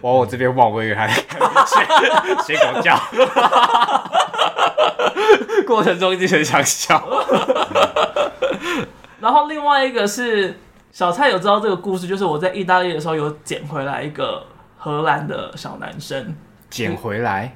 [0.00, 1.22] 往我这边望，我以为还学
[2.46, 2.98] 学狗叫，
[5.68, 7.06] 过程中一直很想笑。
[9.20, 10.58] 然后另外一个是
[10.90, 14.46] 小蔡有知道这个故事，就是我在意大利的时候有捡回来一个
[14.78, 16.34] 荷兰的小男生。
[16.70, 17.52] 捡回来，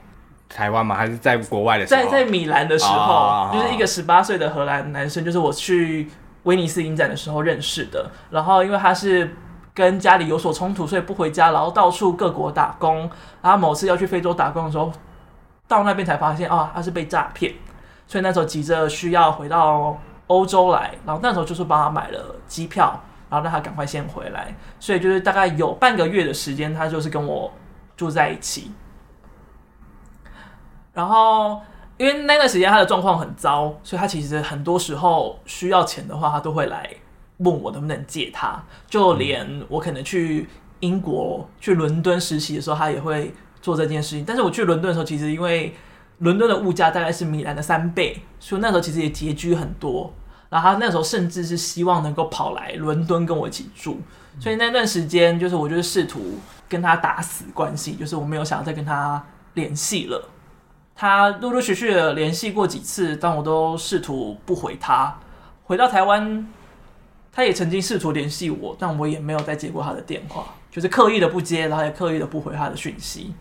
[0.48, 0.94] 台湾吗？
[0.94, 2.02] 还是在国外的时候？
[2.02, 6.10] 在在米兰的时候，就是一个十八岁的荷兰男生，就是我去
[6.42, 8.10] 威尼斯影展的时候认识的。
[8.30, 9.34] 然后因为他是
[9.72, 13.08] 跟家里有所冲突，所以不回家，然后到处各国打工。
[13.40, 14.92] 然后某次要去非洲打工的时候，
[15.66, 17.54] 到那边才发现啊，他是被诈骗，
[18.06, 20.92] 所以那时候急着需要回到欧洲来。
[21.06, 23.00] 然后那时候就是帮他买了机票，
[23.30, 24.54] 然后让他赶快先回来。
[24.78, 27.52] 所以就是大概有半个月的时间，他就是跟我
[27.96, 28.72] 住在一起。
[30.94, 31.60] 然后，
[31.98, 36.88] 因为那段时间他的状况很糟，所以他其实很多时候需要钱的话，他都会来
[37.38, 38.62] 问我能不能借他。
[38.88, 40.48] 就连我可能去
[40.80, 44.24] 英国、去伦敦实习的时候，他也会做这件事情。
[44.24, 45.74] 但是我去伦敦的时候，其实因为
[46.18, 50.12] 伦敦的物价大概是米兰的三倍，所以那时候其实也拮据很多。
[50.48, 53.98] 然后他那时候甚至是希望能够跑来伦敦跟我一起住，
[54.38, 56.38] 所以那段时间就是我就是试图
[56.68, 59.20] 跟他打死关系，就是我没有想要再跟他
[59.54, 60.28] 联系了。
[60.94, 65.16] 他陆陆续续的联系过几次，但我都试图不回他。
[65.64, 66.46] 回到台湾，
[67.32, 73.34] 他也曾经试图联系我，但我也没有再接过他的电话，就是刻意的不接，然后也刻意的不回他的讯息。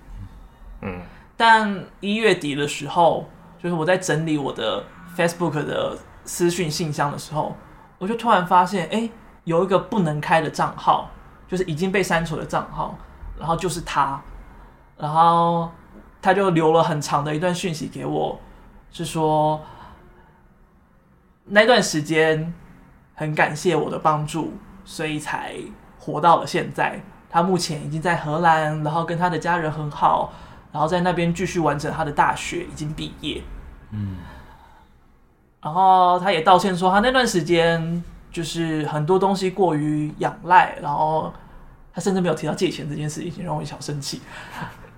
[0.81, 1.01] 嗯，
[1.37, 3.29] 但一月底的时候，
[3.61, 4.83] 就是我在整理我的
[5.15, 7.55] Facebook 的私讯信箱的时候，
[7.99, 9.11] 我就突然发现，哎、欸，
[9.43, 11.09] 有一个不能开的账号，
[11.47, 12.97] 就是已经被删除的账号，
[13.37, 14.21] 然后就是他，
[14.97, 15.69] 然后
[16.24, 18.39] 他就留了很长的一段讯息给我，
[18.91, 19.61] 是说
[21.43, 22.53] 那段时间
[23.13, 24.53] 很感谢我的帮助，
[24.86, 25.53] 所以才
[25.99, 26.97] 活到了现在。
[27.30, 30.32] 他目前已经在荷兰，然后跟他的家人很好，
[30.71, 33.41] 然后在那边继续完成他的大学，已经毕业。
[33.91, 34.15] 嗯。
[35.59, 38.01] 然后他也道歉说，他那段时间
[38.32, 41.34] 就是很多东西过于仰赖，然后
[41.93, 44.21] 他甚至没有提到借钱这件事情，已经让我小生气。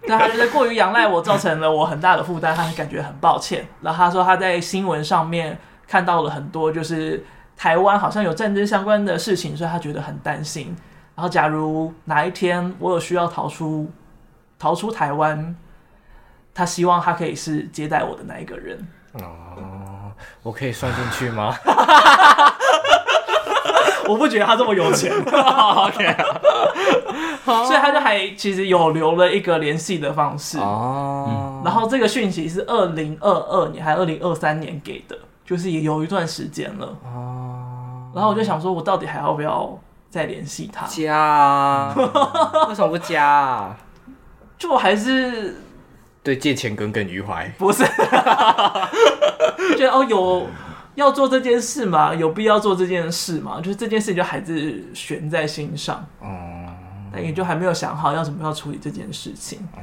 [0.08, 3.68] 但他觉得过于仰赖我，造成了我很大的负担，他感觉很抱歉。
[3.82, 7.26] 然后他说他在新闻上面看到了很多，就是
[7.58, 10.76] 台湾好像有战争相关的事情，所以他觉得很担心。
[11.16, 13.92] 然后假如哪一天我有需要逃出
[14.60, 15.56] 逃出台湾，
[16.54, 18.88] 他希望他可以是接待我的那一个人。
[19.14, 20.12] 哦。
[20.44, 21.54] 我可以算进去吗？
[24.08, 25.12] 我不觉得他这么有钱。
[25.22, 26.16] OK，
[27.46, 30.58] 所以他就还其实有留了一个联系的方式。
[30.60, 36.88] 哦、嗯，然后这个讯息是二零二二年还是二零二三年给的，就是也有一段时间了。
[37.04, 39.78] 哦，然后我就想说，我到底还要不要
[40.10, 40.86] 再联系他？
[40.88, 41.94] 加啊？
[42.70, 43.78] 为什么不加啊？
[44.58, 45.62] 就我还是。
[46.24, 47.84] 对借钱耿耿于怀，不是
[49.78, 50.48] 觉得哦，有
[50.96, 52.14] 要做这件事吗？
[52.16, 53.60] 有必要做这件事吗？
[53.62, 56.28] 就是这件事就还是悬在心上，哦，
[57.14, 59.80] 但也就还没有想好要怎么样处理这件事情，哦，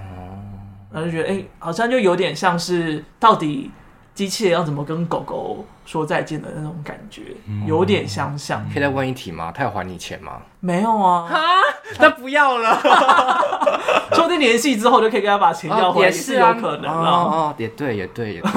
[0.91, 3.71] 然后就觉得哎、欸，好像就有点像是到底。
[4.15, 7.35] 机器人要怎么跟狗狗说再见的那种感觉，
[7.67, 8.63] 有点相像。
[8.71, 9.51] 可以再问一题吗？
[9.51, 10.33] 他有还你钱吗？
[10.61, 11.27] 没有啊。
[11.27, 11.41] 哈，
[11.97, 12.79] 他不要了。
[14.13, 17.11] 说不定联系之后就可以跟他把钱要回来，也是有可能啊。
[17.11, 18.51] 哦，也对，也对，也对。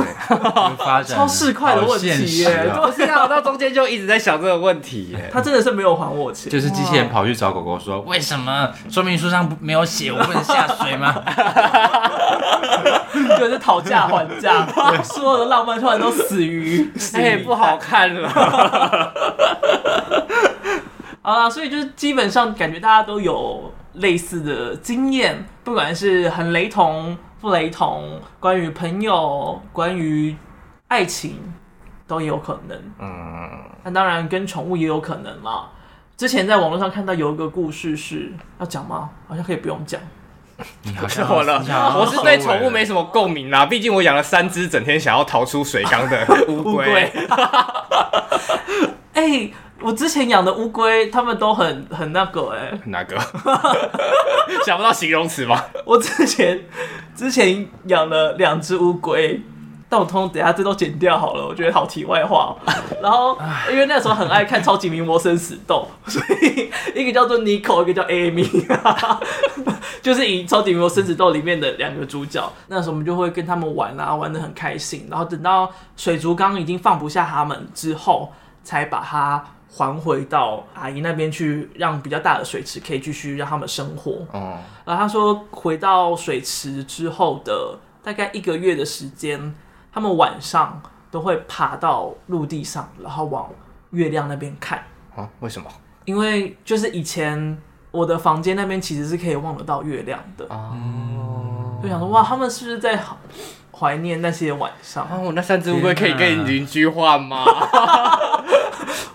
[0.77, 2.71] 发展超市侩的问题耶！
[2.73, 5.29] 不是啊，我到中间就一直在想这个问题耶。
[5.31, 11.15] 他真的是没有还我钱，就是机器人跑去找狗狗说：“为什么说明书上没有写我不能下水吗？”
[13.39, 14.67] 就是讨价还价，
[15.03, 18.29] 所有的浪漫突然都死于哎，不好看了。
[21.21, 30.35] 好啦，所以就是基本上感觉大家都有类似的经验，不管是很雷同、不雷同，关于朋友、关于
[30.87, 31.53] 爱情
[32.07, 32.75] 都有可能。
[32.97, 33.47] 嗯，
[33.83, 35.67] 那当然跟宠物也有可能嘛。
[36.17, 39.11] 之前在网络上看到有一个故事是要讲吗？
[39.27, 40.01] 好像可以不用讲。
[40.99, 41.63] 不是 我了，
[41.99, 43.63] 我是对宠物没什么共鸣啦。
[43.69, 47.13] 毕竟我养了三只整天想要逃出水缸的 乌龟。
[49.13, 49.53] 哎、欸，
[49.85, 53.15] 我之前养的乌龟，它们都很很那个哎、欸，哪个？
[54.65, 55.63] 想不到形容词吗？
[55.85, 56.59] 我之前
[57.15, 59.39] 之前养了两只乌龟。
[59.87, 62.55] 但我通通等下这都剪掉好了，我觉得好题外话。
[63.03, 63.37] 然后
[63.69, 68.43] 因为那时候很爱看《超级名模生死斗》， 所以一个叫做 Nico，一个叫 Amy，
[70.01, 72.51] 就是以《超级名模生死斗》里面的两个主角。
[72.67, 75.07] 那时候我们就会跟他们玩啊，玩得很开心。
[75.07, 78.33] 然后等到水族缸已经放不下他们之后，
[78.63, 79.45] 才把它
[79.75, 84.25] 还回到阿姨那边去，让比较大的水池可以继续让他们生活。
[84.31, 84.57] 哦。
[84.85, 89.53] 然后他说，回到水池之后的大概一个月的时间。
[89.91, 93.49] 他们晚上都会爬到陆地上，然后往
[93.91, 94.83] 月亮那边看。
[95.15, 95.29] 啊？
[95.39, 95.69] 为什么？
[96.03, 97.57] 因为就是以前
[97.91, 100.45] 我的房间那边其实是可以望得到月亮的。
[100.49, 101.79] 哦。
[101.81, 103.01] 就想说，哇，他们是不是在
[103.77, 105.03] 怀念那些晚上？
[105.03, 107.43] 啊，我那三只乌龟可以跟你邻居换吗？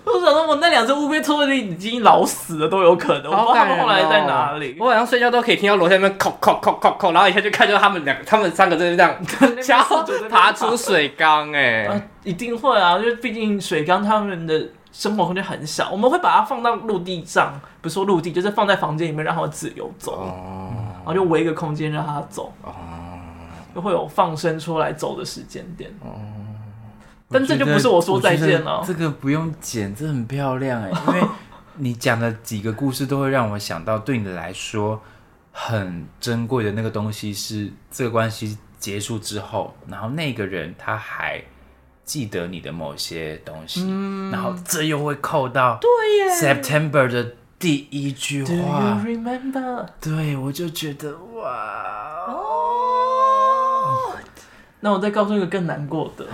[0.05, 3.31] 我想说，我那两只乌龟说不定已经老死了都有可能。
[3.33, 4.77] 我不知道他们后来在哪里。
[4.79, 9.17] 我晚上睡觉都可以听到楼下那边叩叩叩叩叩，然后一下就看到他们两，他们三个就是这样，
[10.29, 11.53] 爬出水缸。
[11.53, 22.75] 哎、啊，一定会啊，因为毕竟水缸他们的生活空间很小，我们会把它放到陆地上，不是说陆地，就是放在房间里面让它自由走，哦、然后就围一个空间让它走，哦、
[23.75, 25.91] 就会有放生出来走的时间点。
[26.03, 26.14] 哦
[27.33, 28.83] 但这就不是我说再见了。
[28.85, 31.29] 这个不用剪，这很漂亮哎， 因为
[31.77, 35.01] 你讲的几个故事都会让我想到，对你来说
[35.53, 41.41] 很珍贵的那个东西是这个关系结束之后，然后那个人他还
[42.05, 48.51] 记得你的某些东西，嗯、然后这又会扣到对耶 September 的第一句话。
[48.51, 49.87] Do you remember？
[50.01, 52.49] 对，我就觉得哇哦。
[54.81, 56.26] 那我再告诉一个更难过的。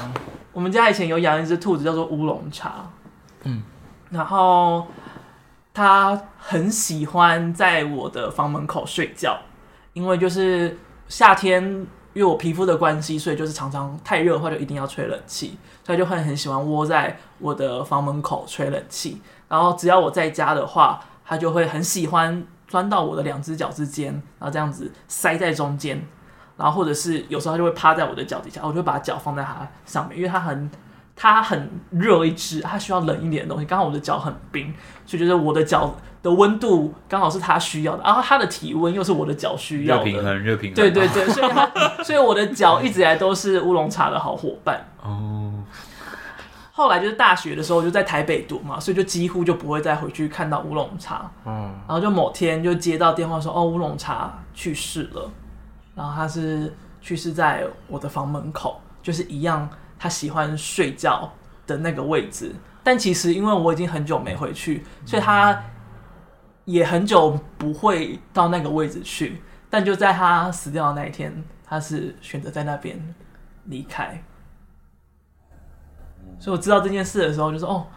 [0.52, 2.90] 我们家以前有养一只兔子，叫做乌龙茶。
[3.44, 3.62] 嗯，
[4.10, 4.86] 然后
[5.72, 9.38] 它很喜欢在我的房门口睡觉，
[9.92, 10.78] 因为就是
[11.08, 11.86] 夏天。
[12.12, 19.22] 因为我皮肤的关系，所以就是常常太热的话，就一定要吹冷气，所以就会很喜欢窝在我的房门口吹冷气。
[19.48, 26.04] 然后只要我在家的话，它就会很喜欢钻到我的两只脚之间，然后这样子塞在中间。
[26.60, 30.70] 然后或者是有时候它就会趴在我的脚底下，我就会把脚放在它上面，因为它很
[31.16, 33.66] 它很热一只，它需要冷一点的东西。
[33.66, 34.72] 刚好我的脚很冰，
[35.06, 35.94] 所以就是我的脚。
[36.22, 40.74] 的温度刚好是它需要的，然后它的体温又是我的脚需要的，热平衡，热平衡。
[40.74, 41.66] 对对对，所以他，
[42.04, 44.84] 所以我的脚一直以来都是乌龙茶的好伙伴。
[45.02, 45.50] 哦。
[46.72, 51.30] 后来就是大学的时候就在台北读嘛，所以就几乎就不会再回去看到乌龙茶。
[51.46, 51.74] 嗯。
[51.88, 55.30] 然后就某天就接到电话说，哦，乌龙茶去世了。
[56.00, 61.30] 然后他是去世在我的房门口，就是一样他喜欢睡觉
[61.66, 62.54] 的那个位置。
[62.82, 65.62] 但其实因为我已经很久没回去，所以他。
[66.66, 72.96] 也很久不会到那个位置去，但就在他死掉的那一天，他是选择在那边
[73.64, 74.22] 离开。
[76.38, 77.88] 所以我知道这件事的时候，就是哦，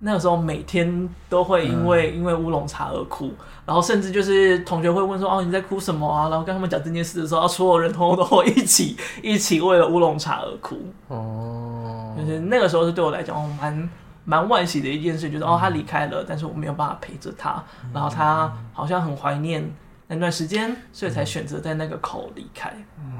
[0.00, 3.32] 那个时候每天都会因为、嗯、因为乌龙茶而哭，
[3.66, 6.28] 然后甚至就是同学会问说哦，你在哭什么啊？
[6.28, 10.76] 然后跟他们讲这件事的时候，所有人通通都会一起 一起为了乌龙茶而哭。
[11.08, 13.88] 哦，就是那个时候是对我来讲哦蛮。
[14.24, 19.66] 蛮惋惜的一件事，就是哦，他离开了，但是我没有办法陪着他，然后他好像很怀念
[20.06, 22.70] 那段时间，所以才选择在那个口离开。
[22.98, 23.18] 嗯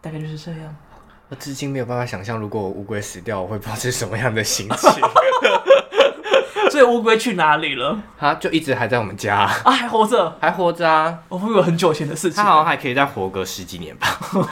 [0.00, 0.74] 大概就是这样。
[1.30, 4.90] 我至今没有办法想象，如果乌龟死掉，我会保持什么样的心情。
[6.70, 7.98] 所以乌龟去哪里了？
[8.18, 11.18] 它就一直还在我们家啊，还活着，还活着啊！
[11.28, 14.08] 我会有很久前的事情，它好像还可以再活个十几年吧。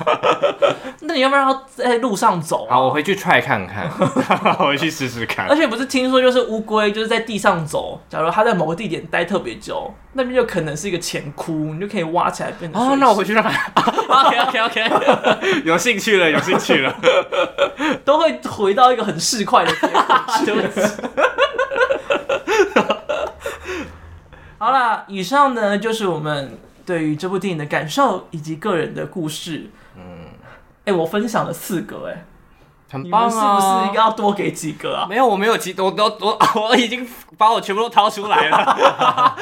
[1.00, 2.66] 那你要不要在路上走？
[2.70, 3.90] 好，我回去 try 看看，
[4.58, 5.46] 我回去试试看。
[5.48, 12.80] 而且不是听说就是乌龟就是在地上走，假如它在某个地点待特别久，那边就可能是一个钱窟，你就可以挖起来变成。
[12.80, 13.50] 哦，那我回去让它。
[14.08, 16.94] OK OK OK，有兴趣了，有兴趣了，
[18.04, 20.24] 都会回到一个很市侩的地方。
[24.58, 29.70] 好啦，以上呢就是我们对于这部电影的感受以及个人的故事。
[29.96, 30.24] 嗯，
[30.84, 32.24] 哎、欸，我分享了四个、欸，哎，
[32.92, 33.28] 很棒啊！
[33.28, 35.06] 是不是应该要多给几个啊？
[35.08, 36.38] 没有，我没有几，我都我
[36.68, 38.56] 我已经把我全部都掏出来了。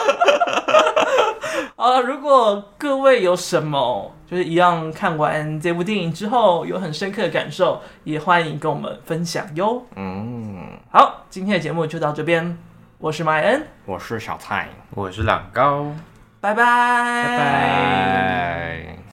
[1.76, 9.82] 啊，如果各位有什么就是一样看完这部电影之后有很深刻的感受，也欢迎跟我们分享哟。
[9.94, 12.58] 嗯，好，今天的节目就到这边。
[13.04, 15.92] 我是麦恩，我是小蔡，我是朗高，
[16.40, 18.96] 拜拜，拜拜。